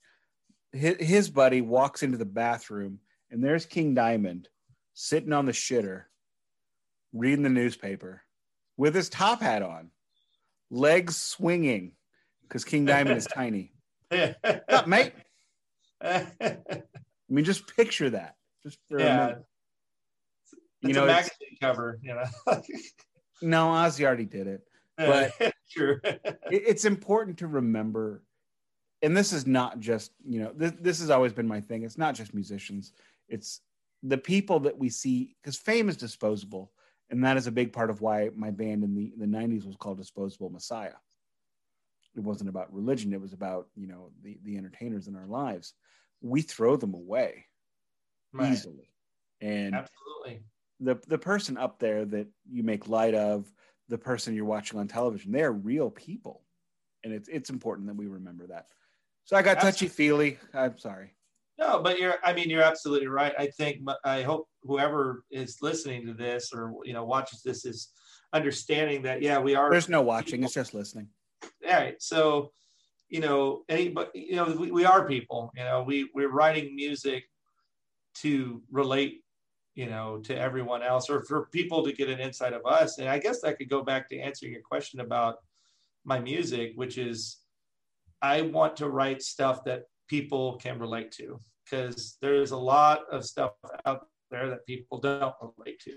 [0.73, 2.99] His, his buddy walks into the bathroom,
[3.31, 4.49] and there's King Diamond
[4.93, 6.05] sitting on the shitter,
[7.13, 8.23] reading the newspaper,
[8.77, 9.91] with his top hat on,
[10.71, 11.93] legs swinging,
[12.43, 13.73] because King Diamond is tiny.
[14.69, 15.13] Up, mate?
[16.03, 16.27] I
[17.29, 18.37] mean, just picture that.
[18.65, 19.07] Just for yeah.
[19.07, 19.45] a minute.
[20.45, 20.55] It's
[20.89, 22.63] You know, a it's- magazine cover, you know.
[23.43, 24.63] No, Ozzy already did it.
[24.97, 25.33] But-
[25.71, 26.01] true.
[26.05, 28.23] it, it's important to remember
[29.05, 31.99] and this is not just you know this, this has always been my thing it's
[31.99, 32.93] not just musicians
[33.29, 33.61] it's
[34.03, 36.73] the people that we see because fame is disposable
[37.11, 39.77] and that is a big part of why my band in the, the 90s was
[39.77, 40.93] called disposable messiah
[42.17, 45.75] it wasn't about religion it was about you know the, the entertainers in our lives
[46.21, 47.45] we throw them away
[48.33, 48.51] Right.
[48.51, 48.95] easily
[49.41, 50.43] and Absolutely.
[50.81, 53.53] the the person up there that you make light of,
[53.89, 56.43] the person you're watching on television, they are real people,
[57.05, 58.67] and it's it's important that we remember that.
[59.25, 60.39] So I got touchy feely.
[60.55, 61.15] I'm sorry.
[61.59, 62.17] No, but you're.
[62.25, 63.35] I mean, you're absolutely right.
[63.39, 63.83] I think.
[64.05, 67.91] I hope whoever is listening to this or you know watches this is
[68.35, 69.23] understanding that.
[69.23, 69.71] Yeah, we are.
[69.71, 71.09] There's no watching; it's just listening.
[71.43, 72.01] All right.
[72.03, 72.53] So,
[73.09, 74.11] you know, anybody.
[74.15, 75.51] You know, we, we are people.
[75.57, 77.25] You know, we we're writing music
[78.17, 79.21] to relate.
[79.75, 82.99] You know, to everyone else, or for people to get an insight of us.
[82.99, 85.39] And I guess that could go back to answering your question about
[86.05, 87.39] my music, which is,
[88.23, 93.25] I want to write stuff that people can relate to because there's a lot of
[93.25, 93.51] stuff
[93.85, 95.93] out there that people don't relate to.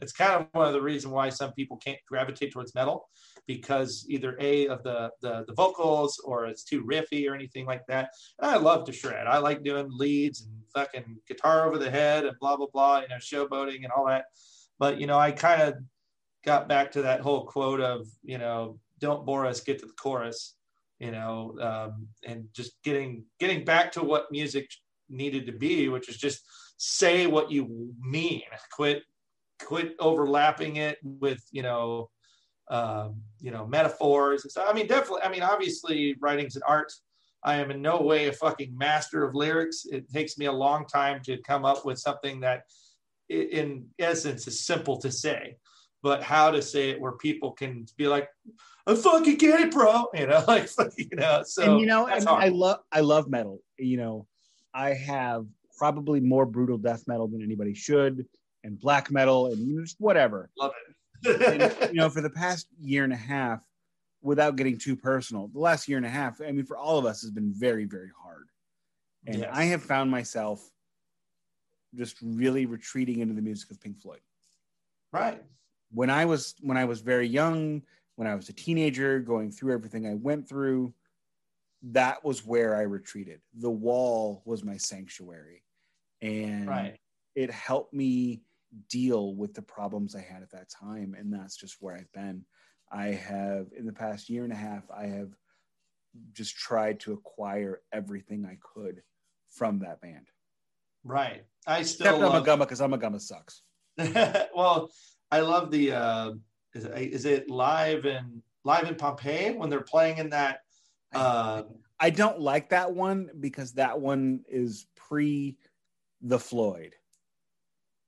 [0.00, 3.08] It's kind of one of the reasons why some people can't gravitate towards metal
[3.46, 7.86] because either a of the, the the vocals or it's too riffy or anything like
[7.86, 8.10] that.
[8.40, 9.26] And I love to shred.
[9.26, 13.08] I like doing leads and fucking guitar over the head and blah blah blah, you
[13.08, 14.24] know, showboating and all that.
[14.78, 15.74] But you know, I kind of
[16.44, 19.92] got back to that whole quote of you know, don't bore us, get to the
[19.92, 20.54] chorus
[20.98, 24.68] you know, um, and just getting getting back to what music
[25.08, 26.42] needed to be, which is just
[26.78, 28.42] say what you mean.
[28.72, 29.02] Quit
[29.60, 32.08] quit overlapping it with you know,
[32.70, 34.44] um, you know, metaphors.
[34.44, 35.22] And so I mean, definitely.
[35.22, 36.92] I mean, obviously, writing's an art.
[37.44, 39.84] I am in no way a fucking master of lyrics.
[39.90, 42.62] It takes me a long time to come up with something that,
[43.28, 45.56] in essence, is simple to say,
[46.02, 48.28] but how to say it where people can be like,
[48.88, 50.06] I fucking get it, bro.
[50.14, 51.42] You know, like you know.
[51.44, 52.06] So and you know.
[52.06, 53.60] I love I love metal.
[53.78, 54.26] You know,
[54.74, 55.46] I have
[55.78, 58.26] probably more brutal death metal than anybody should,
[58.64, 60.50] and black metal, and you know, just whatever.
[60.58, 60.72] love
[61.24, 61.90] and it.
[61.92, 63.60] you know, for the past year and a half,
[64.20, 67.06] without getting too personal, the last year and a half, I mean, for all of
[67.06, 68.46] us, has been very, very hard.
[69.26, 69.50] And Yes.
[69.52, 70.68] I have found myself
[71.94, 74.20] just really retreating into the music of Pink Floyd.
[75.12, 75.42] right.
[75.90, 77.80] When I was when I was very young,
[78.16, 80.92] when I was a teenager, going through everything I went through,
[81.82, 83.40] that was where I retreated.
[83.54, 85.62] The wall was my sanctuary,
[86.20, 86.98] and Right.
[87.34, 88.42] it helped me
[88.88, 91.14] deal with the problems I had at that time.
[91.18, 92.44] And that's just where I've been.
[92.90, 95.30] I have, in the past year and a half, I have
[96.32, 99.02] just tried to acquire everything I could
[99.50, 100.28] from that band.
[101.04, 101.44] Right.
[101.66, 103.62] I still Except love, Ummagumma, because Ummagumma sucks.
[104.54, 104.90] well,
[105.30, 106.32] I love the uh
[106.74, 110.60] is it, is it live in live in Pompeii when they're playing in that
[111.14, 111.62] uh
[112.00, 115.56] I don't like that one because that one is pre
[116.20, 116.94] the Floyd.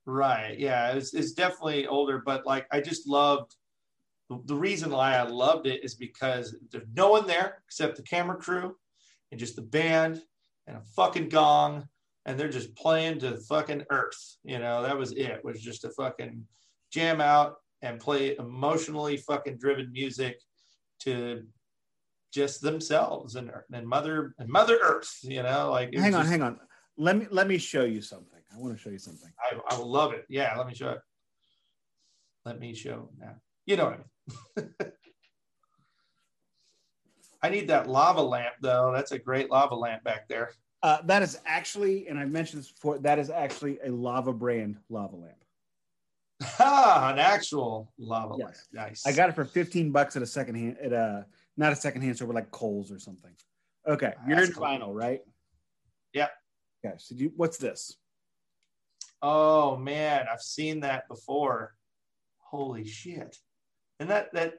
[0.05, 3.55] right yeah it's, it's definitely older but like I just loved
[4.29, 8.03] the, the reason why I loved it is because there's no one there except the
[8.03, 8.75] camera crew
[9.31, 10.21] and just the band
[10.67, 11.87] and a fucking gong
[12.25, 15.89] and they're just playing to fucking earth you know that was it was just a
[15.89, 16.45] fucking
[16.91, 20.39] jam out and play emotionally fucking driven music
[20.99, 21.43] to
[22.31, 26.41] just themselves and and mother and mother earth you know like Hang on, just- hang
[26.41, 26.59] on.
[26.97, 28.39] Let me let me show you something.
[28.53, 29.31] I want to show you something.
[29.39, 30.99] I, I will love it yeah let me show it
[32.45, 33.99] let me show now you know what
[34.57, 34.69] i mean
[37.43, 40.51] i need that lava lamp though that's a great lava lamp back there
[40.83, 44.77] Uh, that is actually, and I've mentioned this before, that is actually a lava brand
[44.89, 45.37] lava lamp.
[46.59, 48.67] ah an actual lava Yes.
[48.73, 51.25] lamp nice I got it for 15 bucks at a second hand at a
[51.57, 53.31] not a second hand store, but like Kohl's or something.
[53.87, 54.63] Okay, uh, you're That's in cool.
[54.63, 55.21] vinyl, right?
[56.13, 56.27] Yeah.
[56.85, 57.97] Okay, so do you, what's this?
[59.21, 61.75] Oh man, I've seen that before.
[62.39, 63.37] Holy shit!
[63.99, 64.55] And that that,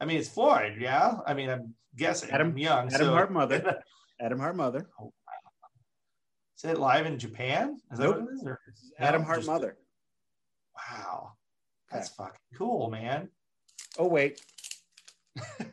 [0.00, 1.16] I mean, it's Floyd, yeah.
[1.26, 2.30] I mean, I'm guessing.
[2.30, 2.86] Atom- I'm young.
[2.92, 3.82] Atom so, Heart Mother.
[4.20, 4.86] Atom Heart Mother.
[5.00, 5.12] Oh,
[6.56, 7.78] is it live in Japan?
[7.90, 8.44] Is that what it is?
[8.46, 8.58] Or?
[8.98, 9.76] Atom Heart just- Mother.
[10.76, 11.32] Wow.
[11.90, 13.28] That's fucking cool, man.
[13.98, 14.40] Oh wait,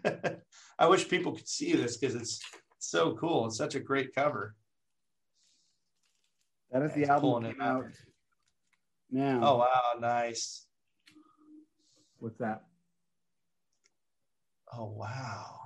[0.80, 2.40] I wish people could see this because it's
[2.80, 3.48] so cool.
[3.48, 4.56] It's such a great cover.
[6.72, 7.86] that is the album came out.
[7.86, 7.92] out
[9.12, 9.40] now.
[9.44, 10.66] Oh wow, nice.
[12.20, 12.64] what's that?
[14.74, 15.60] Oh wow.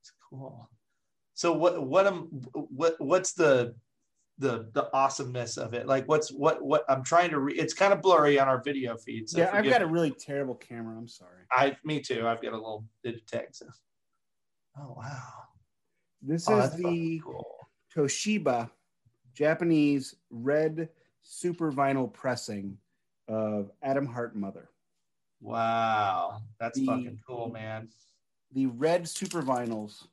[0.00, 0.70] It's cool.
[1.34, 3.74] So what what am what what's the
[4.38, 5.86] the the awesomeness of it?
[5.86, 8.96] Like what's what what I'm trying to re- it's kind of blurry on our video
[8.96, 9.28] feed.
[9.28, 10.96] So yeah, I've got a really terrible camera.
[10.98, 11.44] I'm sorry.
[11.52, 12.26] I me too.
[12.26, 13.46] I've got a little Digitech.
[13.52, 13.66] So.
[14.78, 15.22] Oh wow.
[16.22, 17.46] This Oh, is the cool.
[17.94, 18.70] Toshiba
[19.34, 20.88] Japanese red
[21.22, 22.76] super vinyl pressing
[23.28, 24.68] of Atom Heart Mother.
[25.40, 26.40] Wow.
[26.58, 27.88] That's The- fucking cool, man.
[28.52, 30.06] The red super vinyls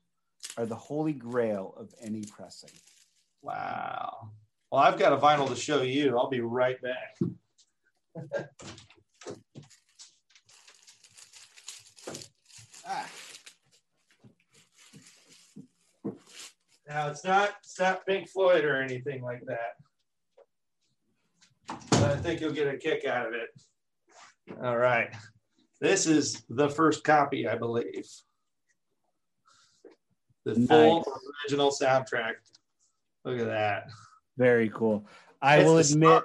[0.57, 2.71] are the holy grail of any pressing.
[3.41, 4.29] Wow.
[4.71, 6.17] Well, I've got a vinyl to show you.
[6.17, 7.17] I'll be right back.
[12.87, 13.07] Ah,
[16.87, 19.75] Now it's not it's not Pink Floyd or anything like that.
[21.91, 23.49] But I think you'll get a kick out of it.
[24.61, 25.13] All right.
[25.79, 28.05] This is the first copy, I believe.
[30.43, 31.05] The full Nice.
[31.45, 32.33] original soundtrack.
[33.25, 33.89] Look at that.
[34.37, 35.05] very cool.
[35.41, 36.23] I It's will admit.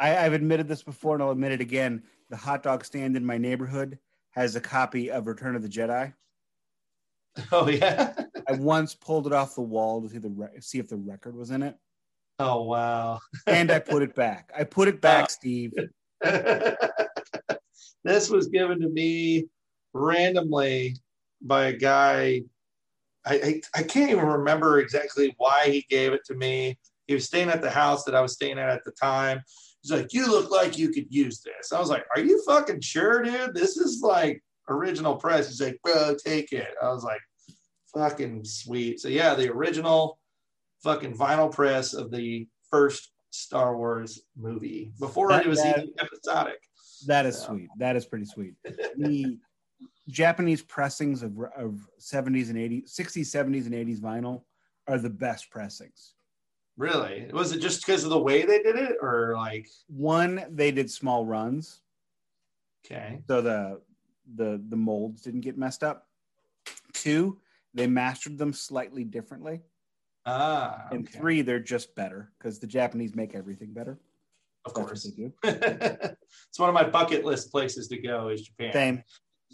[0.00, 2.02] I, I've admitted this before and I'll admit it again.
[2.30, 3.98] The hot dog stand in my neighborhood
[4.30, 6.12] has a copy of Return of the Jedi.
[7.50, 8.14] Oh yeah.
[8.48, 11.34] I once pulled it off the wall to see the re- see if the record
[11.34, 11.76] was in it,
[12.38, 13.18] Oh wow.
[13.48, 14.52] and I put it back.
[14.56, 15.72] I put it back, Steve.
[18.04, 19.46] this was given to me
[19.92, 20.96] randomly
[21.42, 22.42] by a guy.
[23.26, 26.78] I, I, I can't even remember exactly why he gave it to me.
[27.06, 29.42] He was staying at the house that I was staying at at the time.
[29.82, 31.72] He's like, You look like you could use this.
[31.72, 33.54] I was like, Are you fucking sure, dude?
[33.54, 35.48] This is like original press.
[35.48, 36.68] He's like, Bro, take it.
[36.82, 37.20] I was like,
[37.94, 39.00] Fucking sweet.
[39.00, 40.18] So, yeah, the original
[40.82, 45.94] fucking vinyl press of the first Star Wars movie before That- it was that- even
[46.00, 46.58] episodic.
[47.06, 47.46] That is Yeah.
[47.46, 47.68] sweet.
[47.78, 48.54] That is pretty sweet.
[48.96, 49.38] The
[50.08, 54.42] Japanese pressings of, of 70s and 80s, 60s, 70s, and 80s vinyl
[54.86, 56.14] are the best pressings.
[56.76, 57.30] Really?
[57.32, 60.90] Was it just because of the way they did it, or like, One, they did
[60.90, 61.80] small runs,
[62.84, 63.80] okay, so the
[64.34, 66.08] the the molds didn't get messed up.
[66.92, 67.38] Two,
[67.74, 69.60] they mastered them slightly differently.
[70.26, 73.98] ah, And three, they're just better because the Japanese make everything better.
[74.64, 75.32] of That's course, they do.
[75.44, 78.72] it's one of my bucket list places to go is Japan.
[78.72, 79.02] Same.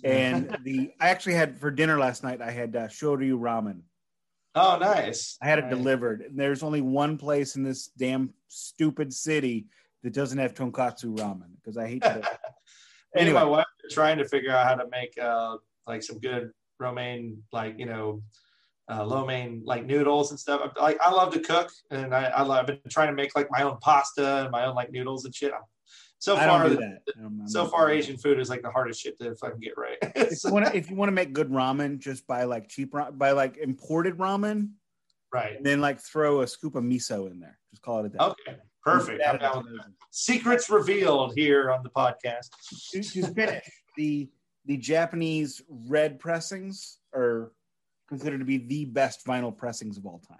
[0.04, 2.40] And the I actually had for dinner last night.
[2.40, 3.80] I had uh, shoryu ramen.
[4.54, 5.36] oh, nice.
[5.42, 5.76] I had it Nice.
[5.76, 6.22] delivered.
[6.22, 9.66] And there's only one place in this damn stupid city
[10.02, 12.02] that doesn't have tonkotsu ramen because I hate.
[13.14, 16.02] Me and my anyway, wife are trying to figure out how to make uh like
[16.02, 18.22] some good romaine, like you know,
[18.88, 20.72] uh, lo mein like noodles and stuff.
[20.80, 23.48] Like I love to cook, and I, I love, I've been trying to make like
[23.50, 25.52] my own pasta and my own like noodles and shit.
[26.20, 27.02] So far, do that.
[27.18, 27.94] I'm- I'm so far, that.
[27.94, 29.96] Asian food is like the hardest shit to fucking get right.
[30.14, 33.10] If you, wanna, if you want to make good ramen, just buy like cheap, ra-
[33.10, 34.72] buy like imported ramen,
[35.32, 35.56] right.
[35.56, 37.58] and then like throw a scoop of miso in there.
[37.70, 38.18] Just call it a day.
[38.18, 38.58] Okay.
[38.84, 39.22] Perfect.
[39.26, 39.86] I'm down with that.
[40.10, 42.48] Secrets revealed here on the podcast.
[42.92, 43.64] to, to finish,
[43.96, 44.28] the
[44.66, 47.52] the Japanese red pressings are
[48.08, 50.38] considered to be the best vinyl pressings of all time.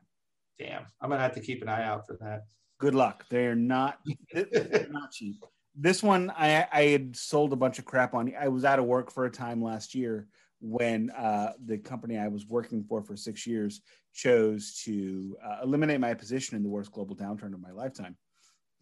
[0.58, 2.44] Damn, I'm gonna have to keep an eye out for that.
[2.78, 3.24] Good luck.
[3.30, 3.98] They're not
[4.32, 5.36] they're not cheap.
[5.80, 8.32] This one I I had sold a bunch of crap on.
[8.38, 10.28] I was out of work for a time last year
[10.60, 13.80] when uh, the company I was working for for six years
[14.12, 18.16] chose to uh, eliminate my position in the worst global downturn of my lifetime.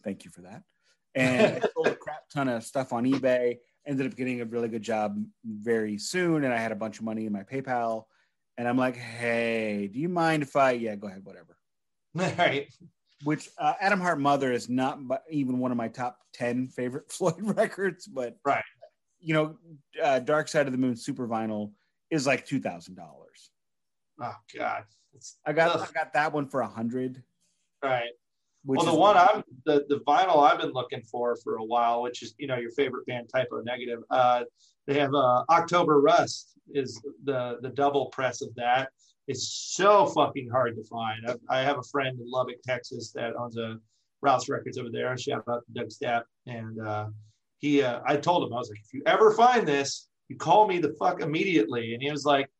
[0.03, 0.64] Thank you for that.
[1.14, 3.59] And I sold a crap ton of stuff on eBay.
[3.86, 7.05] Ended up getting a really good job very soon, and I had a bunch of
[7.05, 8.05] money in my PayPal.
[8.57, 10.72] And I'm like, hey, do you mind if I?
[10.72, 11.57] Yeah, go ahead, whatever
[12.18, 12.68] All right.
[13.25, 14.99] Which uh, Atom Heart Mother is not
[15.31, 18.62] even one of my top 10 favorite Floyd records, but Right.
[19.21, 19.57] you know,
[20.03, 21.73] uh, Dark Side of the Moon Super Vinyl
[22.11, 22.97] is like $2,000.
[24.21, 24.85] Oh God.
[25.14, 25.89] It's, I got, Ugh.
[25.89, 27.23] I got that one for a hundred,
[27.83, 28.11] right.
[28.64, 32.03] which well, the one I'm the, the vinyl I've been looking for for a while,
[32.03, 34.01] which is you know your favorite band Type O Negative.
[34.11, 34.45] Uh,
[34.87, 38.91] they have uh, October Rust is the the double press of that.
[39.29, 41.26] It's so fucking hard to find.
[41.29, 43.79] I, I have a friend in Lubbock, Texas, that owns a
[44.22, 45.16] Rouse Records over there.
[45.16, 47.07] Shout out to Doug Stapp, and uh,
[47.59, 50.66] he uh, I told him I was like, if you ever find this, you call
[50.66, 51.95] me the fuck immediately.
[51.95, 52.51] And he was like,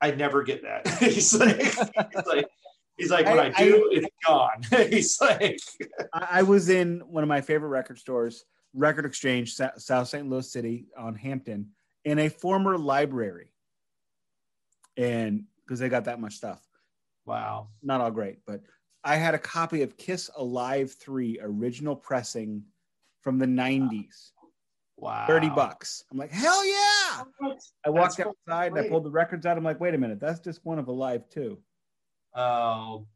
[0.00, 0.88] I never get that.
[0.98, 2.46] he's like, he's like
[2.96, 4.62] He's like, when I, I do, I, it's gone.
[4.90, 5.58] He's like,
[6.12, 8.44] I was in one of my favorite record stores,
[8.74, 10.28] Record Exchange, South St.
[10.28, 11.70] Louis City on Hampton,
[12.04, 13.51] in a former library.
[14.96, 16.60] And because they got that much stuff.
[17.24, 17.68] Wow.
[17.82, 18.62] Not all great, but
[19.04, 22.62] I had a copy of Kiss Alive 3 original pressing
[23.22, 24.30] from the 90s.
[24.96, 25.26] Wow.
[25.26, 26.04] 30 bucks.
[26.10, 27.24] I'm like, hell yeah.
[27.84, 29.56] I walked that's outside and I pulled the records out.
[29.56, 31.58] I'm like, wait a minute, that's just one of Alive 2.
[32.34, 33.06] Oh.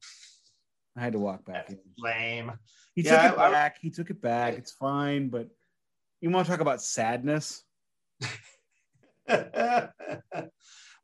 [0.97, 1.71] I had to walk back.
[1.99, 2.53] Lame.
[2.95, 3.73] He yeah, took it I, back.
[3.77, 4.55] I, he took it back.
[4.55, 5.49] It's fine, but
[6.21, 7.63] you want to talk about sadness?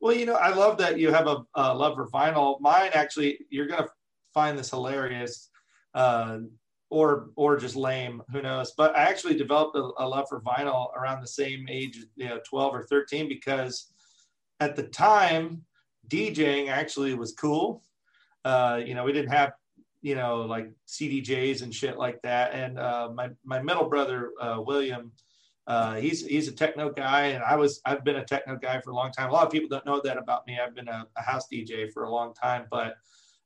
[0.03, 2.61] well, you know, I love that you have a, a love for vinyl.
[2.61, 3.87] Mine actually, you're gonna
[4.35, 5.49] find this hilarious,
[5.95, 6.39] uh,
[6.91, 8.21] or or just lame.
[8.33, 8.73] Who knows?
[8.77, 12.41] But I actually developed a, a love for vinyl around the same age, you know,
[12.45, 13.93] 12 or 13, because
[14.59, 15.63] at the time,
[16.09, 17.85] DJing actually was cool.
[18.45, 19.53] Uh, you know, we didn't have
[20.01, 22.55] you know like CDJs and shit like that.
[22.55, 25.13] And uh, my my middle brother uh, William,
[25.67, 28.91] uh, he's he's a techno guy, and I was I've been a techno guy for
[28.91, 29.31] a long time.
[29.31, 30.59] A lot of people don't know that about me.
[30.59, 32.95] I've been a, a house DJ for a long time, but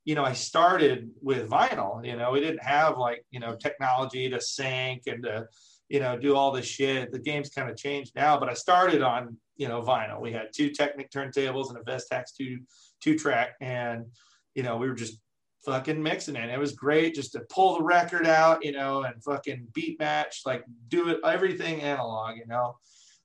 [0.05, 2.05] you know, I started with vinyl.
[2.07, 5.47] You know, we didn't have like you know technology to sync and to
[5.89, 7.13] you know do all this shit.
[7.13, 10.21] The game's kind of changed now, but I started on you know vinyl.
[10.21, 12.61] We had two Technic turntables and a Vestax two
[13.03, 14.07] two track, and
[14.55, 15.19] you know we were just
[15.67, 16.49] fucking mixing it.
[16.49, 20.43] It was great just to pull the record out, you know, and fucking beat match,
[20.47, 22.77] like do it everything analog, you know.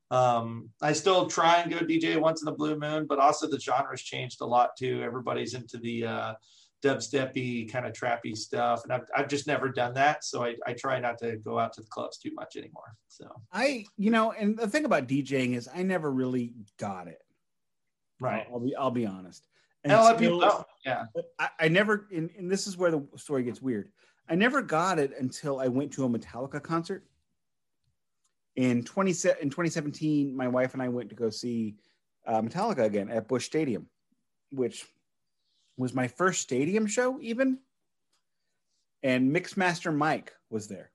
[0.09, 3.59] Um, I still try and go DJ once in the blue moon, but also the
[3.59, 5.01] genre's changed a lot too.
[5.03, 6.33] Everybody's into the uh,
[6.83, 10.73] dubsteppy kind of trappy stuff, and I've, I've just never done that, so I, I
[10.73, 12.95] try not to go out to the clubs too much anymore.
[13.07, 17.21] So I, you know, and the thing about DJing is I never really got it.
[18.19, 18.45] Right.
[18.49, 19.47] I'll, I'll be I'll be honest.
[19.83, 20.65] And, and a lot of people don't.
[20.85, 21.05] Yeah.
[21.39, 23.89] I, I never, and, and this is where the story gets weird.
[24.29, 27.05] I never got it until I went to a Metallica concert.
[28.55, 29.11] In 20
[29.41, 31.75] in 2017, my wife and I went to go see
[32.27, 33.87] uh, Metallica again at Busch Stadium,
[34.51, 34.85] which
[35.77, 37.59] was my first stadium show, even.
[39.03, 40.91] And Mixmaster Mike was there.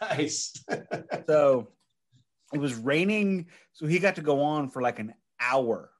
[0.00, 0.52] Nice.
[1.26, 1.68] so
[2.52, 5.90] it was raining, so he got to go on for like an hour.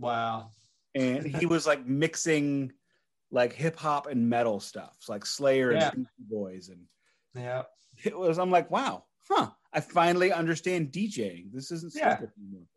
[0.00, 0.52] Wow
[0.96, 2.72] and he was like mixing
[3.30, 5.90] like hip hop and metal stuff, like Slayer yeah.
[5.92, 6.80] and Boys, and
[7.34, 7.62] yeah,
[8.04, 8.38] it was.
[8.38, 9.50] I'm like, wow, huh?
[9.72, 11.52] I finally understand DJing.
[11.52, 12.20] This isn't yeah.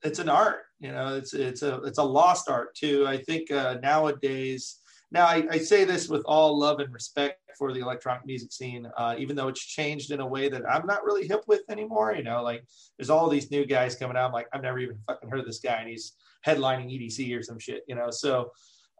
[0.03, 1.15] It's an art, you know.
[1.15, 3.05] It's it's a it's a lost art too.
[3.07, 4.78] I think uh, nowadays.
[5.11, 8.87] Now I, I say this with all love and respect for the electronic music scene,
[8.97, 12.13] uh, even though it's changed in a way that I'm not really hip with anymore.
[12.13, 12.63] You know, like
[12.97, 14.27] there's all these new guys coming out.
[14.27, 16.13] I'm like, I've never even fucking heard of this guy, and he's
[16.45, 18.11] headlining EDC or some shit, you know.
[18.11, 18.51] So,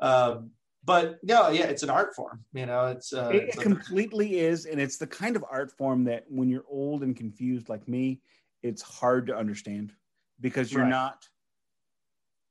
[0.01, 0.51] um,
[0.84, 2.88] but no, yeah, it's an art form, you know.
[2.88, 6.49] It's uh, it, it's completely is, and it's the kind of art form that when
[6.49, 8.22] you're old and confused like me,
[8.64, 9.93] it's hard to understand
[10.41, 10.89] because you're right.
[10.89, 11.28] not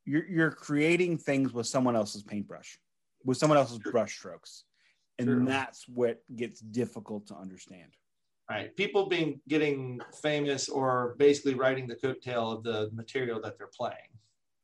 [0.04, 2.78] you're you're creating things with someone else's paintbrush,
[3.24, 4.64] with someone else's brush strokes,
[5.18, 5.44] and True.
[5.44, 7.92] that's what gets difficult to understand
[8.48, 13.70] right people being getting famous or basically writing the coattail of the material that they're
[13.76, 14.08] playing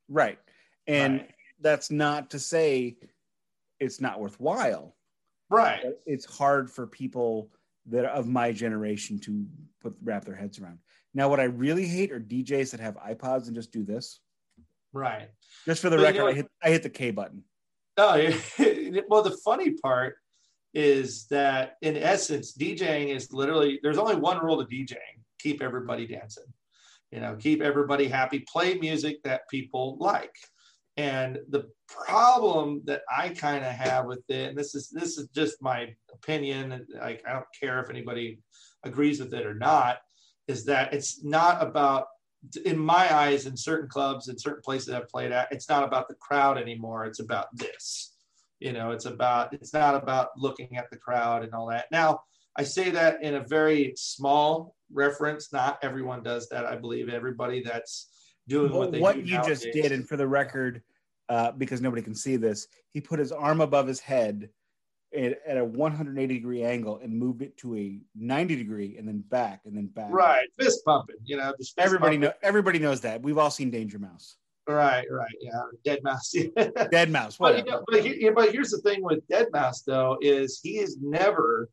[0.09, 0.38] Right.
[0.86, 1.30] And right.
[1.61, 2.96] that's not to say
[3.80, 4.96] it's not worthwhile.
[5.50, 5.84] Right.
[6.07, 7.50] It's hard for people
[7.86, 9.46] that are of my generation to
[9.80, 10.78] put wrap their heads around.
[11.12, 14.20] Now, what I really hate are DJs that have iPods and just do this.
[14.92, 15.28] Right.
[15.64, 17.42] Just for the but record, you know, I hit I hit the K button.
[17.97, 18.16] Oh,
[19.09, 20.16] well, the funny part
[20.72, 26.07] is that in essence, DJing is literally there's only one rule to DJing: keep everybody
[26.07, 26.45] dancing
[27.14, 30.34] you know keep everybody happy play music that people like.
[30.97, 35.28] And the problem that i kind of have with it and this is this is
[35.34, 38.38] just my opinion like i don't care if anybody
[38.84, 39.99] agrees with it or not
[40.47, 42.07] is that it's not about
[42.64, 46.09] in my eyes in certain clubs in certain places i've played at it's not about
[46.09, 48.14] the crowd anymore it's about this
[48.61, 52.20] you know it's about it's not about looking at the crowd and all that now
[52.57, 55.53] I say that in a very small reference.
[55.53, 56.64] Not everyone does that.
[56.64, 58.09] I believe everybody that's
[58.49, 59.62] doing well, what they what do you nowadays.
[59.62, 60.82] just did, and for the record,
[61.28, 64.51] uh, because nobody can see this, he put his arm above his head
[65.15, 69.21] at, at, a 180 degree angle and moved it to a 90 degree and then
[69.29, 70.11] back, and then back.
[70.11, 71.17] Right, fist pumping.
[71.25, 72.33] You know, everybody know.
[72.43, 73.23] Everybody knows that.
[73.23, 74.37] We've all seen Danger Mouse.
[74.67, 76.35] Right, right, yeah, Dead Mouse.
[76.91, 77.37] Dead Mouse.
[77.39, 80.79] But, you know, but, he, but here's the thing with Dead Mouse though is he
[80.79, 81.69] is never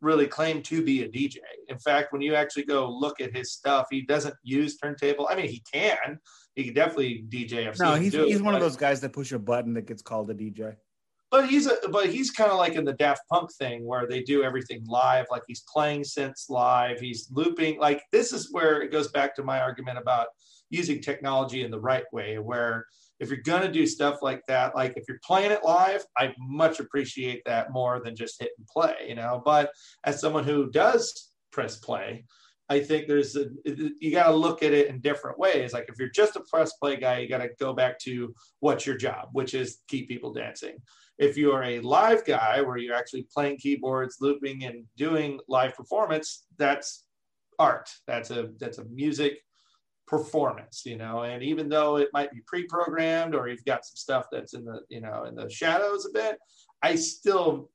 [0.00, 1.36] really claimed to be a DJ.
[1.68, 5.28] In fact, when you actually go look at his stuff, he doesn't use turntable.
[5.30, 6.18] I mean, he can.
[6.54, 7.68] He can definitely DJ.
[7.68, 10.02] I've no, he's, he's it, one of those guys that push a button that gets
[10.02, 10.76] called a DJ.
[11.30, 14.22] But he's a, but he's kind of like in the Daft Punk thing where they
[14.22, 17.78] do everything live, like he's playing synths live, he's looping.
[17.78, 20.28] Like this is where it goes back to my argument about
[20.70, 22.86] using technology in the right way, where
[23.20, 26.80] if you're gonna do stuff like that, like if you're playing it live, I much
[26.80, 29.42] appreciate that more than just hit and play, you know.
[29.44, 29.70] But
[30.04, 32.24] as someone who does press play,
[32.70, 35.72] I think there's a, you got to look at it in different ways.
[35.72, 38.86] Like if you're just a press play guy, you got to go back to what's
[38.86, 40.76] your job, which is keep people dancing.
[41.20, 45.76] If you are a live guy where you're actually playing keyboards, looping, and doing live
[45.76, 47.04] performance, that's
[47.58, 47.90] art.
[48.06, 49.34] That's a that's a music
[50.06, 51.24] performance, you know.
[51.24, 54.80] And even though it might be pre-programmed or you've got some stuff that's in the
[54.88, 56.38] you know in the shadows a bit,
[56.82, 57.70] I still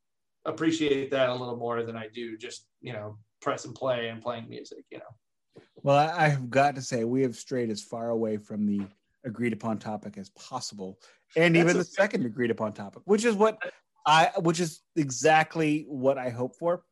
[0.46, 4.24] appreciate that a little more than I do just you know press and play and
[4.24, 5.62] playing music, you know.
[5.84, 8.82] Well, I have got to say we have strayed as far away from the
[9.26, 11.00] agreed upon topic as possible
[11.36, 13.58] and even the second agreed upon topic which is what
[14.06, 16.84] i which is exactly what i hope for.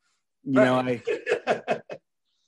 [0.43, 1.01] You know i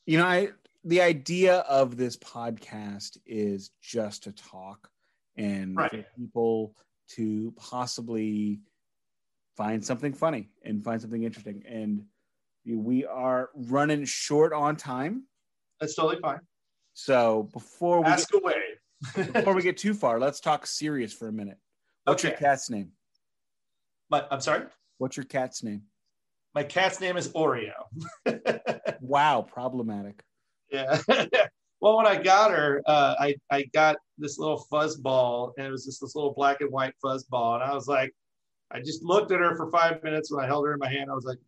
[0.06, 0.50] you know i
[0.86, 4.90] the idea of this podcast is just to talk
[5.36, 5.90] and right.
[5.90, 6.76] for people
[7.10, 8.62] to possibly
[9.58, 11.64] find something funny and find something interesting.
[11.68, 12.04] And
[12.66, 15.24] we are running short on time.
[15.80, 16.40] That's totally fine.
[16.94, 18.62] So before we ask get, away
[19.16, 21.58] before we get too far let's talk serious for a minute
[22.06, 22.34] What's okay.
[22.34, 22.92] your cat's name?
[24.12, 24.66] My, I'm sorry?
[25.00, 25.82] What's your cat's name?
[26.54, 27.74] My cat's name is Oreo.
[29.02, 30.24] wow, problematic.
[30.72, 31.02] Yeah.
[31.82, 35.72] well, when I got her, uh, I, I got this little fuzz ball, and it
[35.72, 37.56] was just this little black and white fuzz ball.
[37.56, 38.14] And I was like,
[38.70, 41.10] I just looked at her for five minutes when I held her in my hand.
[41.10, 41.40] I was like,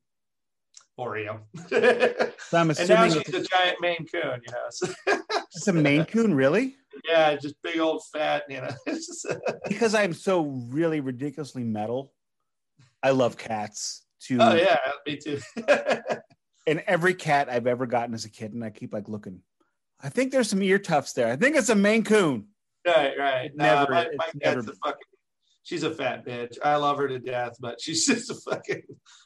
[1.00, 1.42] Oreo.
[2.40, 5.22] so I'm assuming and now she's a giant Maine Coon, you know.
[5.54, 6.76] it's a Maine Coon, really?
[7.08, 8.70] Yeah, just big old fat, you know.
[9.68, 12.14] because I'm so really ridiculously metal.
[13.04, 14.38] I love cats too.
[14.40, 15.40] Oh yeah, me too.
[16.68, 19.42] and every cat I've ever gotten as a kitten, I keep like looking.
[20.02, 21.28] I think there's some ear tufts there.
[21.28, 22.48] I think it's a Maine Coon.
[22.86, 23.52] Right, right.
[23.56, 24.60] Never, my, my cat's never...
[24.60, 25.02] a fucking.
[25.64, 26.58] She's a fat bitch.
[26.64, 28.84] I love her to death, but she's just a fucking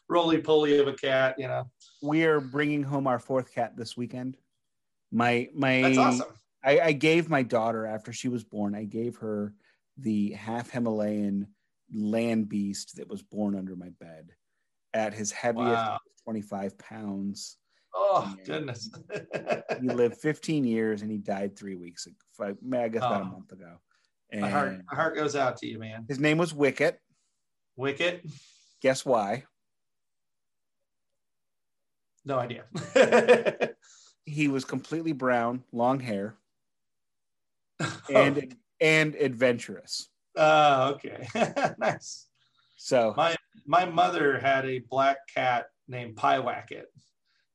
[0.10, 1.70] roly poly of a cat, you know.
[2.02, 4.38] We are bringing home our fourth cat this weekend.
[5.12, 5.82] My my.
[5.82, 8.76] That's awesome I, I gave my daughter after she was born.
[8.76, 9.54] I gave her
[9.98, 11.48] the half Himalayan
[11.94, 14.32] land beast that was born under my bed
[14.94, 16.00] at his heaviest wow.
[16.24, 17.58] 25 pounds.
[17.94, 18.90] Oh and goodness.
[19.82, 22.56] he lived 15 years and he died three weeks ago.
[22.74, 23.26] I guess about oh.
[23.26, 23.78] a month ago.
[24.32, 26.06] And my heart, my heart goes out to you, man.
[26.08, 27.00] His name was Wicket.
[27.76, 28.26] Wicket.
[28.82, 29.44] Guess why?
[32.24, 32.64] No idea.
[34.26, 36.36] he was completely brown, long hair.
[38.14, 40.10] and and adventurous.
[40.36, 41.28] Oh, okay,
[41.78, 42.28] nice.
[42.78, 46.86] So my my mother had a black cat named Pyewacket,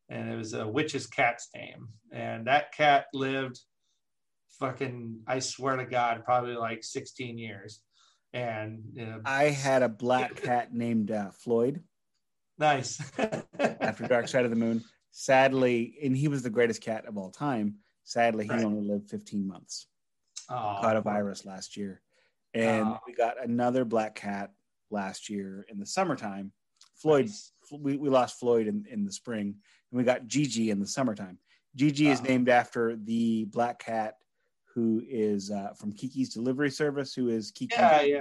[0.09, 3.61] and it was a witch's cat's name, and that cat lived
[4.59, 7.81] fucking I swear to God, probably like 16 years.
[8.33, 11.83] And you know, I had a black cat named uh, Floyd.
[12.59, 13.01] Nice.
[13.59, 17.31] after Dark Side of the Moon, sadly, and he was the greatest cat of all
[17.31, 17.77] time.
[18.05, 18.65] Sadly, he right.
[18.65, 19.89] only lived 15 months
[20.51, 22.01] oh, caught a virus last year.
[22.55, 22.99] And oh.
[23.07, 24.53] we got another black cat
[24.91, 26.53] last year in the summertime.
[26.97, 27.53] Floyd, nice.
[27.71, 29.57] we, we lost Floyd in, in the spring,
[29.91, 31.39] and we got Gigi in the summertime.
[31.75, 32.13] Gigi oh.
[32.13, 34.15] is named after the black cat
[34.75, 37.75] who is uh, from Kiki's Delivery Service, who is Kiki.
[37.77, 38.21] Yeah, yeah,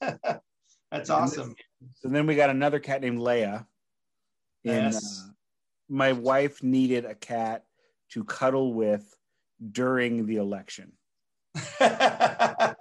[0.00, 0.16] yeah.
[0.92, 1.54] That's awesome.
[1.96, 3.66] so then we got another cat named Leia.
[4.64, 5.24] And yes.
[5.24, 5.32] uh,
[5.88, 7.64] my wife needed a cat
[8.10, 9.16] to cuddle with
[9.72, 10.92] during the election.
[11.80, 12.74] and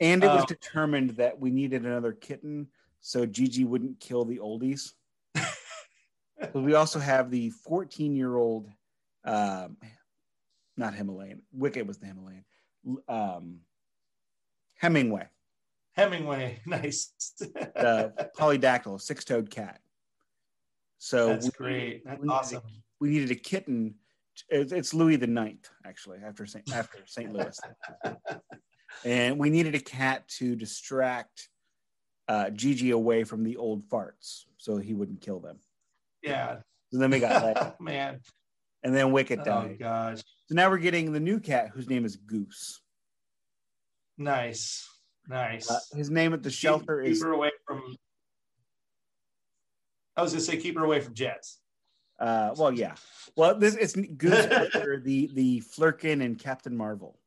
[0.00, 0.46] it was oh.
[0.46, 2.68] determined that we needed another kitten
[3.00, 4.92] so Gigi wouldn't kill the oldies.
[5.34, 8.68] but we also have the 14 year old,
[9.24, 9.76] um,
[10.76, 12.44] not Himalayan, Wicket was the Himalayan,
[13.08, 13.60] um,
[14.76, 15.26] Hemingway.
[15.92, 17.12] Hemingway, nice.
[17.38, 19.80] the polydactyl, six toed cat.
[20.98, 22.04] So that's we, great.
[22.04, 22.62] That's we awesome.
[22.66, 23.94] Needed, we needed a kitten
[24.48, 26.72] it's Louis the Ninth, actually, after St.
[26.72, 27.32] after St.
[27.32, 27.58] Louis.
[29.04, 31.48] and we needed a cat to distract
[32.28, 35.58] uh, Gigi away from the old farts, so he wouldn't kill them.
[36.22, 36.58] Yeah.
[36.92, 38.20] So then we got like, man,
[38.82, 39.72] and then Wicket died.
[39.72, 40.18] Oh gosh.
[40.46, 42.80] So now we're getting the new cat whose name is Goose.
[44.18, 44.88] Nice,
[45.28, 45.70] nice.
[45.70, 47.18] Uh, his name at the shelter keep, is.
[47.18, 47.82] Keep her away from.
[50.16, 51.59] I was gonna say keep her away from Jets.
[52.20, 52.94] Uh, well, yeah.
[53.36, 54.46] Well, this it's Goose
[55.04, 57.18] the the Flerken and Captain Marvel.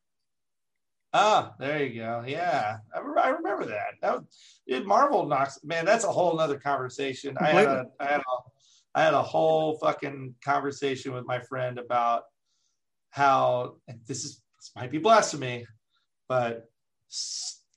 [1.16, 2.24] Ah, there you go.
[2.26, 3.96] Yeah, I, re- I remember that.
[4.02, 4.24] That was,
[4.68, 5.60] dude, Marvel knocks.
[5.64, 7.38] Man, that's a whole nother conversation.
[7.40, 8.24] I had a, I had a,
[8.96, 12.24] I had a whole fucking conversation with my friend about
[13.12, 13.76] how
[14.08, 15.68] this is this might be blasphemy,
[16.28, 16.70] but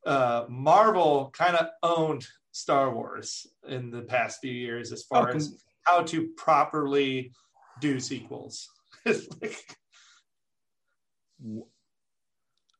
[0.06, 5.36] uh, Marvel kind of owned Star Wars in the past few years as far Oh,
[5.36, 7.32] as how to properly
[7.80, 8.68] do sequels.
[9.06, 9.76] Like-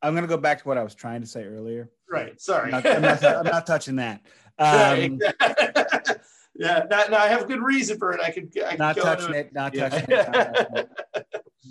[0.01, 1.89] I'm going to go back to what I was trying to say earlier.
[2.09, 2.39] right.
[2.39, 2.73] Sorry.
[2.73, 4.21] I'm not, I'm not, I'm not touching that.
[4.59, 5.19] Um,
[6.55, 6.81] yeah.
[6.89, 8.19] Now, now I have good reason for it.
[8.19, 8.51] I could.
[8.65, 9.53] I could not touching it.
[9.53, 9.89] Not Yeah.
[9.89, 10.31] touching it.
[10.31, 10.89] Not touching it.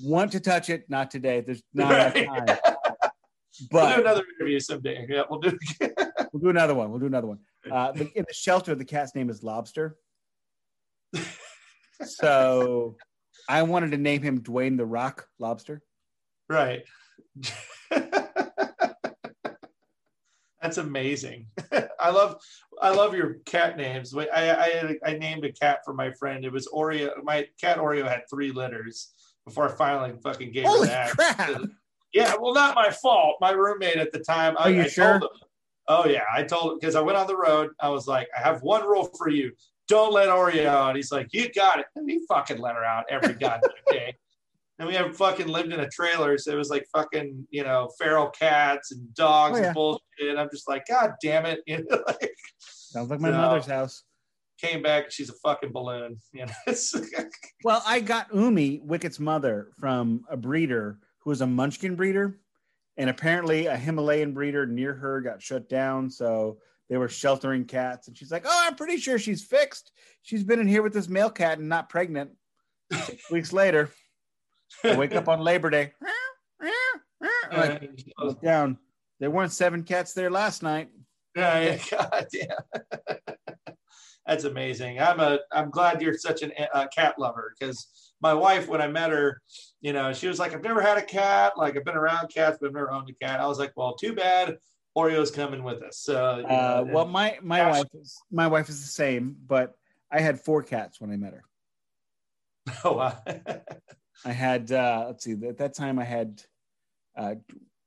[0.05, 0.89] Want to touch it?
[0.89, 1.41] Not today.
[1.41, 2.47] There's not enough Right.
[2.47, 2.59] time.
[3.73, 5.05] We'll do another interview someday.
[5.09, 5.59] Yeah, we'll do.
[6.33, 6.91] we'll do another one.
[6.91, 7.41] We'll do another one.
[7.69, 9.97] Uh, in the shelter, the cat's name is Lobster.
[12.05, 12.97] So
[13.49, 15.83] I wanted to name him Dwayne the Rock Lobster.
[16.49, 16.83] right.
[20.63, 21.47] That's amazing.
[22.01, 22.41] I love,
[22.83, 24.13] I love your cat names.
[24.17, 26.45] I, I, I named a cat for my friend.
[26.45, 27.11] It was Oreo.
[27.23, 29.13] My cat Oreo had three litters
[29.45, 31.11] before I finally fucking gave Holy her that.
[31.11, 31.61] crap!
[32.13, 33.37] Yeah, well, not my fault.
[33.41, 34.57] My roommate at the time.
[34.59, 35.21] I, Are you I sure?
[35.21, 35.29] Told him,
[35.89, 37.71] oh yeah, I told because I went on the road.
[37.79, 39.53] I was like, I have one rule for you:
[39.89, 40.97] don't let Oreo out.
[40.97, 41.87] He's like, you got it.
[41.97, 44.17] And he fucking let her out every goddamn day.
[44.79, 47.89] And we have fucking lived in a trailer, so it was like fucking you know
[47.99, 49.67] feral cats and dogs Oh, yeah.
[49.69, 50.03] and bullshit.
[50.31, 51.61] And I'm just like, god damn it!
[51.67, 54.03] You know, like, Sounds like my So- mother's house.
[54.61, 56.19] came back, she's a fucking balloon.
[56.35, 56.75] You know,
[57.65, 62.39] Well, I got Umi, Wicket's mother, from a breeder who was a Munchkin breeder.
[62.99, 66.11] And apparently, a Himalayan breeder near her got shut down.
[66.11, 66.59] So
[66.89, 68.09] they were sheltering cats.
[68.09, 69.93] And she's like, Oh, I'm pretty sure she's fixed.
[70.23, 72.31] She's been in here with this male cat and not pregnant.
[72.93, 73.91] Six weeks later,
[74.85, 75.93] I wake up on Labor Day.
[77.53, 78.79] Like, look down.
[79.21, 80.91] There weren't seven cats there last night.
[81.35, 83.37] Yeah, yeah, God damn.
[84.27, 85.01] That's amazing.
[85.01, 85.39] I'm a.
[85.53, 89.41] I'm glad you're such an uh, cat lover because my wife, when I met her,
[89.81, 91.53] you know, she was like, "I've never had a cat.
[91.57, 93.95] Like, I've been around cats, but I've never owned a cat." I was like, "Well,
[93.95, 94.57] too bad.
[94.97, 97.79] Oreo's coming with us." So, Uh, know, well, my my Gosh.
[97.79, 99.77] wife is my wife is the same, but
[100.11, 101.45] I had four cats when I met her.
[102.85, 103.19] oh, wow.
[104.25, 106.43] I had uh, let's see, at that time I had
[107.17, 107.35] uh,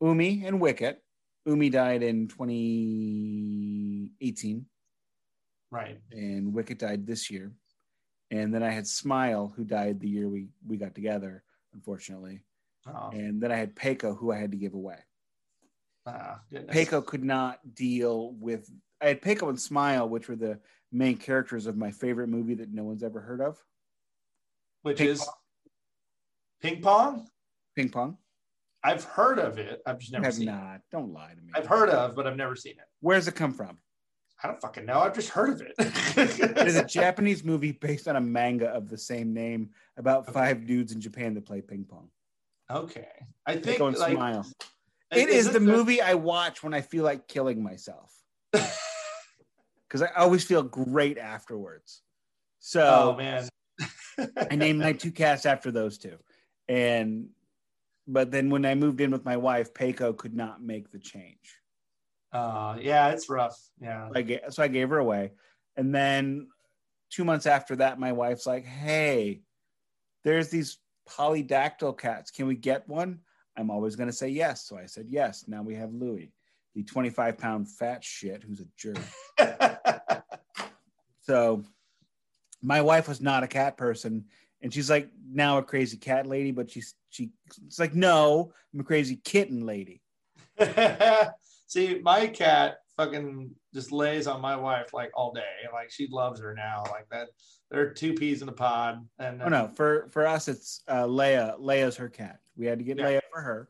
[0.02, 1.02] Umi and Wicket.
[1.46, 4.66] Umi died in 2018,
[5.72, 6.00] right.
[6.12, 7.54] and Wicket died this year.
[8.32, 11.44] And then I had Smile, who died the year we we got together,
[11.74, 12.42] unfortunately.
[12.88, 15.00] Oh, And then I had Peiko, who I had to give away.
[16.52, 16.76] Goodness.
[16.76, 18.70] Peiko could not deal with.
[19.02, 20.60] I had Peiko and Smile, which were the
[20.92, 23.58] main characters of my favorite movie that no one's ever heard of,
[24.82, 25.28] which Ping is
[26.62, 27.28] ping pong.
[27.76, 28.18] Ping Pong.
[28.84, 29.82] I've heard of it.
[29.86, 30.52] I've just never have seen it.
[30.52, 30.82] not.
[30.92, 31.52] Don't lie to me.
[31.54, 32.86] I've heard of, but I've never seen it.
[33.02, 33.78] Where's it come from?
[34.42, 35.00] I don't fucking know.
[35.00, 35.74] I've just heard of it.
[35.78, 40.32] It is a Japanese movie based on a manga of the same name about Okay.
[40.32, 42.10] five dudes in Japan that play ping pong.
[42.72, 43.08] okay.
[43.46, 44.46] I think Peiko and like Smile.
[45.12, 48.14] It is isn't the movie I watch when I feel like killing myself
[48.52, 52.02] because I always feel great afterwards.
[52.60, 53.50] So Oh man.
[54.52, 56.18] I named my two cats after those two.
[56.68, 57.30] And
[58.08, 61.60] but then when I moved in with my wife, Peiko could not make the change.
[62.32, 63.58] Uh, yeah, it's rough.
[63.82, 64.10] Yeah.
[64.14, 65.32] I so I gave her away.
[65.76, 66.48] And then
[67.10, 69.42] two months after that, my wife's like, Hey,
[70.24, 70.78] there's these
[71.10, 72.30] polydactyl cats.
[72.30, 73.22] Can we get one?
[73.60, 74.66] I'm always going to say yes.
[74.66, 75.46] So I said yes.
[75.48, 76.32] Now we have Louie,
[76.76, 78.98] the 25 pound fat shit who's a jerk.
[81.30, 81.62] So
[82.64, 84.26] my wife was not a cat person.
[84.64, 87.30] And she's like now a crazy cat lady, but she's she
[87.68, 90.02] it's like, no, I'm a crazy kitten lady.
[91.68, 95.70] See, my cat fucking just lays on my wife like all day.
[95.72, 96.84] Like she loves her now.
[96.90, 97.28] Like that.
[97.70, 99.08] They're two peas in a pod.
[99.20, 101.60] And Oh no, for for us it's uh Leia.
[101.60, 102.40] Leia's her cat.
[102.58, 103.06] We had to get Yeah.
[103.06, 103.70] Leia for her.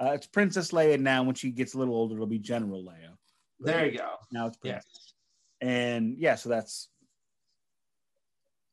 [0.00, 1.22] Uh, it's Princess Leia now.
[1.22, 3.16] When she gets a little older, it'll be General Leia.
[3.60, 4.10] there you go.
[4.32, 4.72] Now it's Yeah.
[4.72, 5.14] Princess.
[5.60, 6.88] And yeah, so that's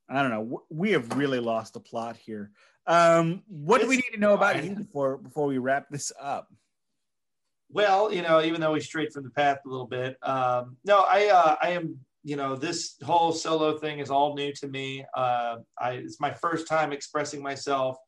[0.10, 0.64] I don't know.
[0.70, 2.50] We have really lost the plot here.
[2.88, 4.66] Um, what do we need to know about fine.
[4.66, 6.52] you before before we wrap this up?
[7.72, 11.02] Well, you know, even though we strayed from the path a little bit, um, no,
[11.02, 15.06] I, uh, I am, you know, this whole solo thing is all new to me.
[15.16, 18.00] Uh, I, it's my first time expressing myself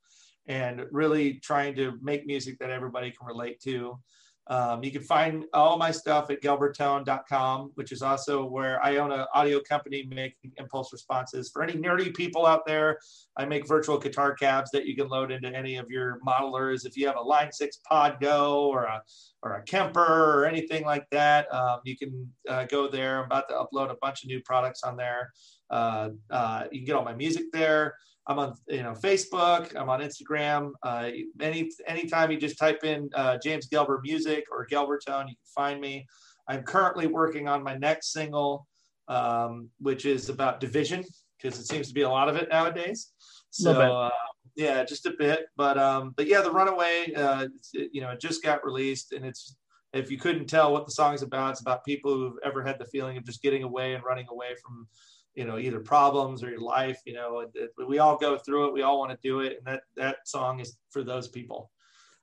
[0.47, 3.99] and really trying to make music that everybody can relate to.
[4.47, 9.11] Um, you can find all my stuff at gelbertone.com, which is also where I own
[9.11, 11.49] an audio company making impulse responses.
[11.51, 12.99] For any nerdy people out there,
[13.37, 16.85] I make virtual guitar cabs that you can load into any of your modelers.
[16.85, 19.01] If you have a Line 6 Pod Go or a,
[19.43, 23.19] or a Kemper or anything like that, um, you can uh, go there.
[23.19, 25.31] I'm about to upload a bunch of new products on there.
[25.69, 27.95] Uh, uh, you can get all my music there.
[28.31, 29.75] I'm on you know Facebook.
[29.75, 30.71] I'm on Instagram.
[30.83, 31.09] Uh,
[31.41, 35.81] any anytime you just type in uh, James Gelber music or Gelbertone, you can find
[35.81, 36.07] me.
[36.47, 38.67] I'm currently working on my next single,
[39.07, 41.03] um, which is about division
[41.37, 43.11] because it seems to be a lot of it nowadays.
[43.49, 44.09] So uh,
[44.55, 45.47] yeah, just a bit.
[45.57, 49.25] But um, but yeah, the Runaway, uh, it, you know, it just got released, and
[49.25, 49.57] it's
[49.93, 52.85] if you couldn't tell what the song's about, it's about people who've ever had the
[52.85, 54.87] feeling of just getting away and running away from
[55.35, 57.45] you know either problems or your life you know
[57.87, 60.59] we all go through it we all want to do it and that that song
[60.59, 61.71] is for those people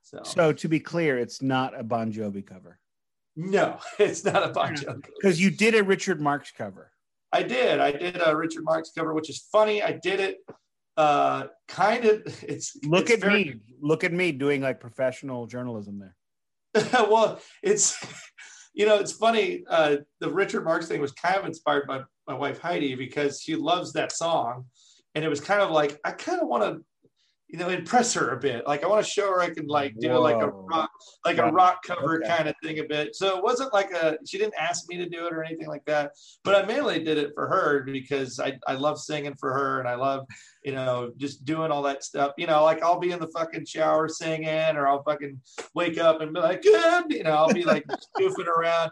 [0.03, 0.23] so.
[0.25, 2.79] So to be clear it's not a bon jovi cover?
[3.37, 6.93] No it's not a bon jovi because you did a richard marx cover.
[7.31, 10.39] I did i did a richard marx cover which is funny i did it
[10.97, 15.47] uh kind of it's look it's at very, me look at me doing like professional
[15.47, 16.17] journalism there.
[17.11, 18.03] Well it's
[18.79, 22.35] you know it's funny uh the richard marx thing was kind of inspired by my
[22.35, 24.67] wife Heidi because she loves that song,
[25.15, 26.85] and it was kind of like I kind of want to,
[27.49, 28.67] you know, impress her a bit.
[28.67, 30.21] Like I want to show her I can like do Whoa.
[30.21, 30.91] like a rock,
[31.25, 32.29] like a rock cover okay.
[32.29, 33.17] kind of thing a bit.
[33.17, 35.85] So it wasn't like a she didn't ask me to do it or anything like
[35.87, 36.13] that.
[36.45, 39.89] But I mainly did it for her because I I love singing for her and
[39.89, 40.27] I love
[40.63, 42.33] you know just doing all that stuff.
[42.37, 45.41] You know, like I'll be in the fucking shower singing or I'll fucking
[45.75, 47.05] wake up and be like good.
[47.09, 47.87] You know, I'll be like
[48.19, 48.91] goofing around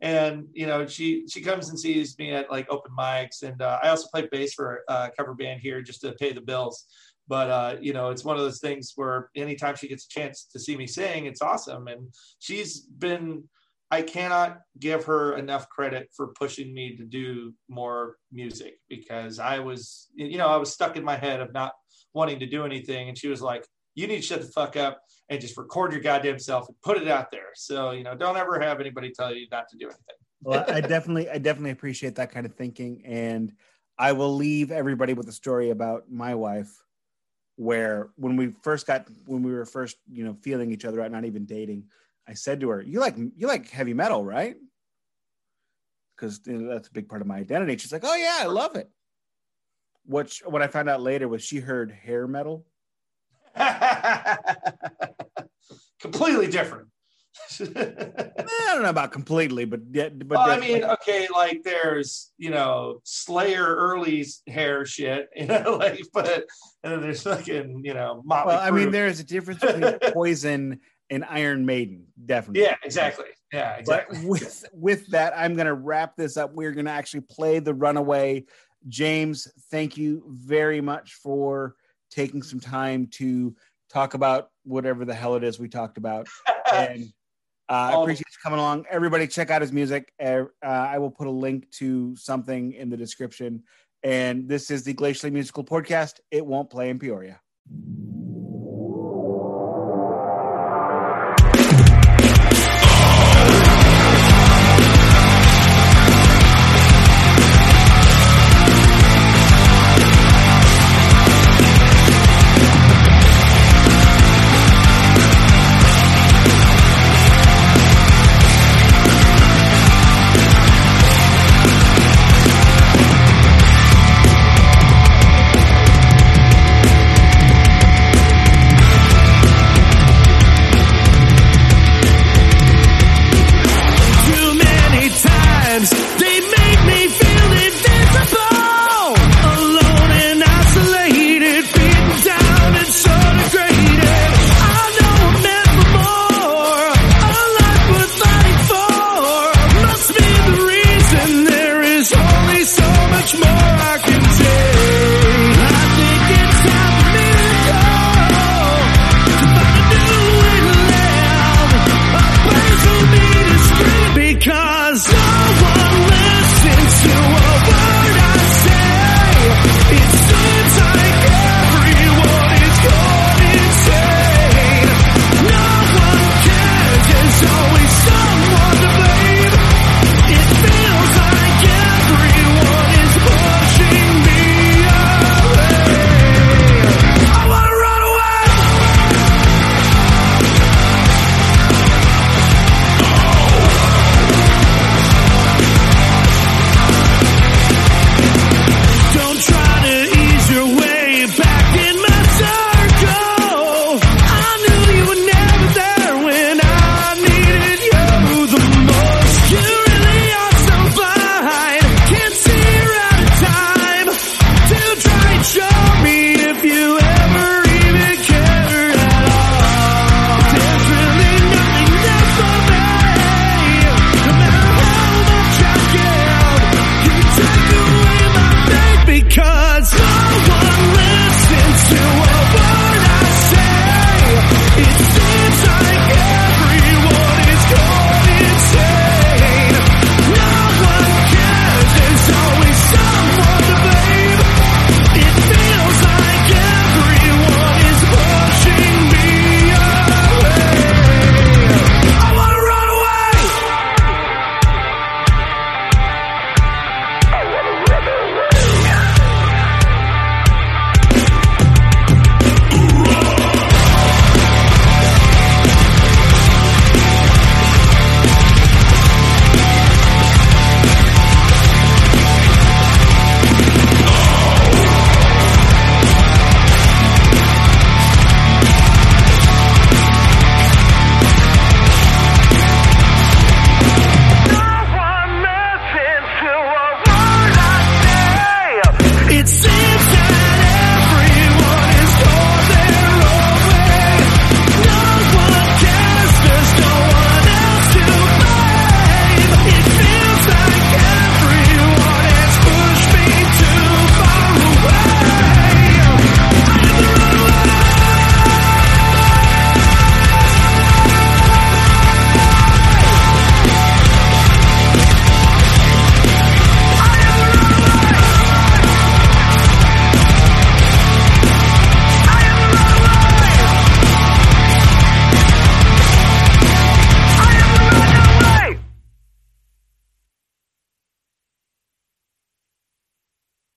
[0.00, 3.80] and you know she she comes and sees me at like open mics and uh,
[3.82, 6.86] i also play bass for a cover band here just to pay the bills
[7.28, 10.46] but uh, you know it's one of those things where anytime she gets a chance
[10.52, 13.44] to see me sing it's awesome and she's been
[13.90, 19.58] i cannot give her enough credit for pushing me to do more music because i
[19.58, 21.72] was you know i was stuck in my head of not
[22.14, 23.64] wanting to do anything and she was like
[23.98, 26.98] you need to shut the fuck up and just record your goddamn self and put
[26.98, 27.48] it out there.
[27.56, 30.16] So, you know, don't ever have anybody tell you not to do anything.
[30.40, 33.02] well, I definitely, I definitely appreciate that kind of thinking.
[33.04, 33.52] And
[33.98, 36.72] I will leave everybody with a story about my wife
[37.58, 41.10] where when we first got, when we were first, you know, feeling each other out,
[41.10, 41.84] not even dating,
[42.26, 44.54] I said to her, you like, you like heavy metal, right?
[46.14, 47.76] Because you know, that's a big part of my identity.
[47.76, 48.88] She's like, oh yeah, I love it.
[50.06, 52.64] which what I found out later was she heard hair metal
[56.00, 56.88] completely different.
[57.60, 62.32] Eh, I don't know about completely, but yeah, but well, I mean, okay, like there's
[62.38, 66.44] you know Slayer early hair shit, you know, like but
[66.82, 68.22] and then there's fucking you know.
[68.24, 72.62] Motley well, I mean, there's a difference between Poison and Iron Maiden, definitely.
[72.62, 73.26] Yeah, exactly.
[73.52, 74.18] Yeah, exactly.
[74.18, 76.54] But with with that, I'm gonna wrap this up.
[76.54, 78.44] We're gonna actually play the Runaway.
[78.88, 81.74] James, thank you very much for
[82.10, 83.54] taking some time to
[83.90, 86.28] talk about whatever the hell it is we talked about.
[86.72, 87.12] and
[87.68, 88.86] uh, I appreciate you coming along.
[88.90, 90.12] Everybody, check out his music.
[90.22, 93.62] Uh, I will put a link to something in the description.
[94.02, 96.20] And this is the Glacially Musical Podcast.
[96.30, 97.40] It won't play in Peoria.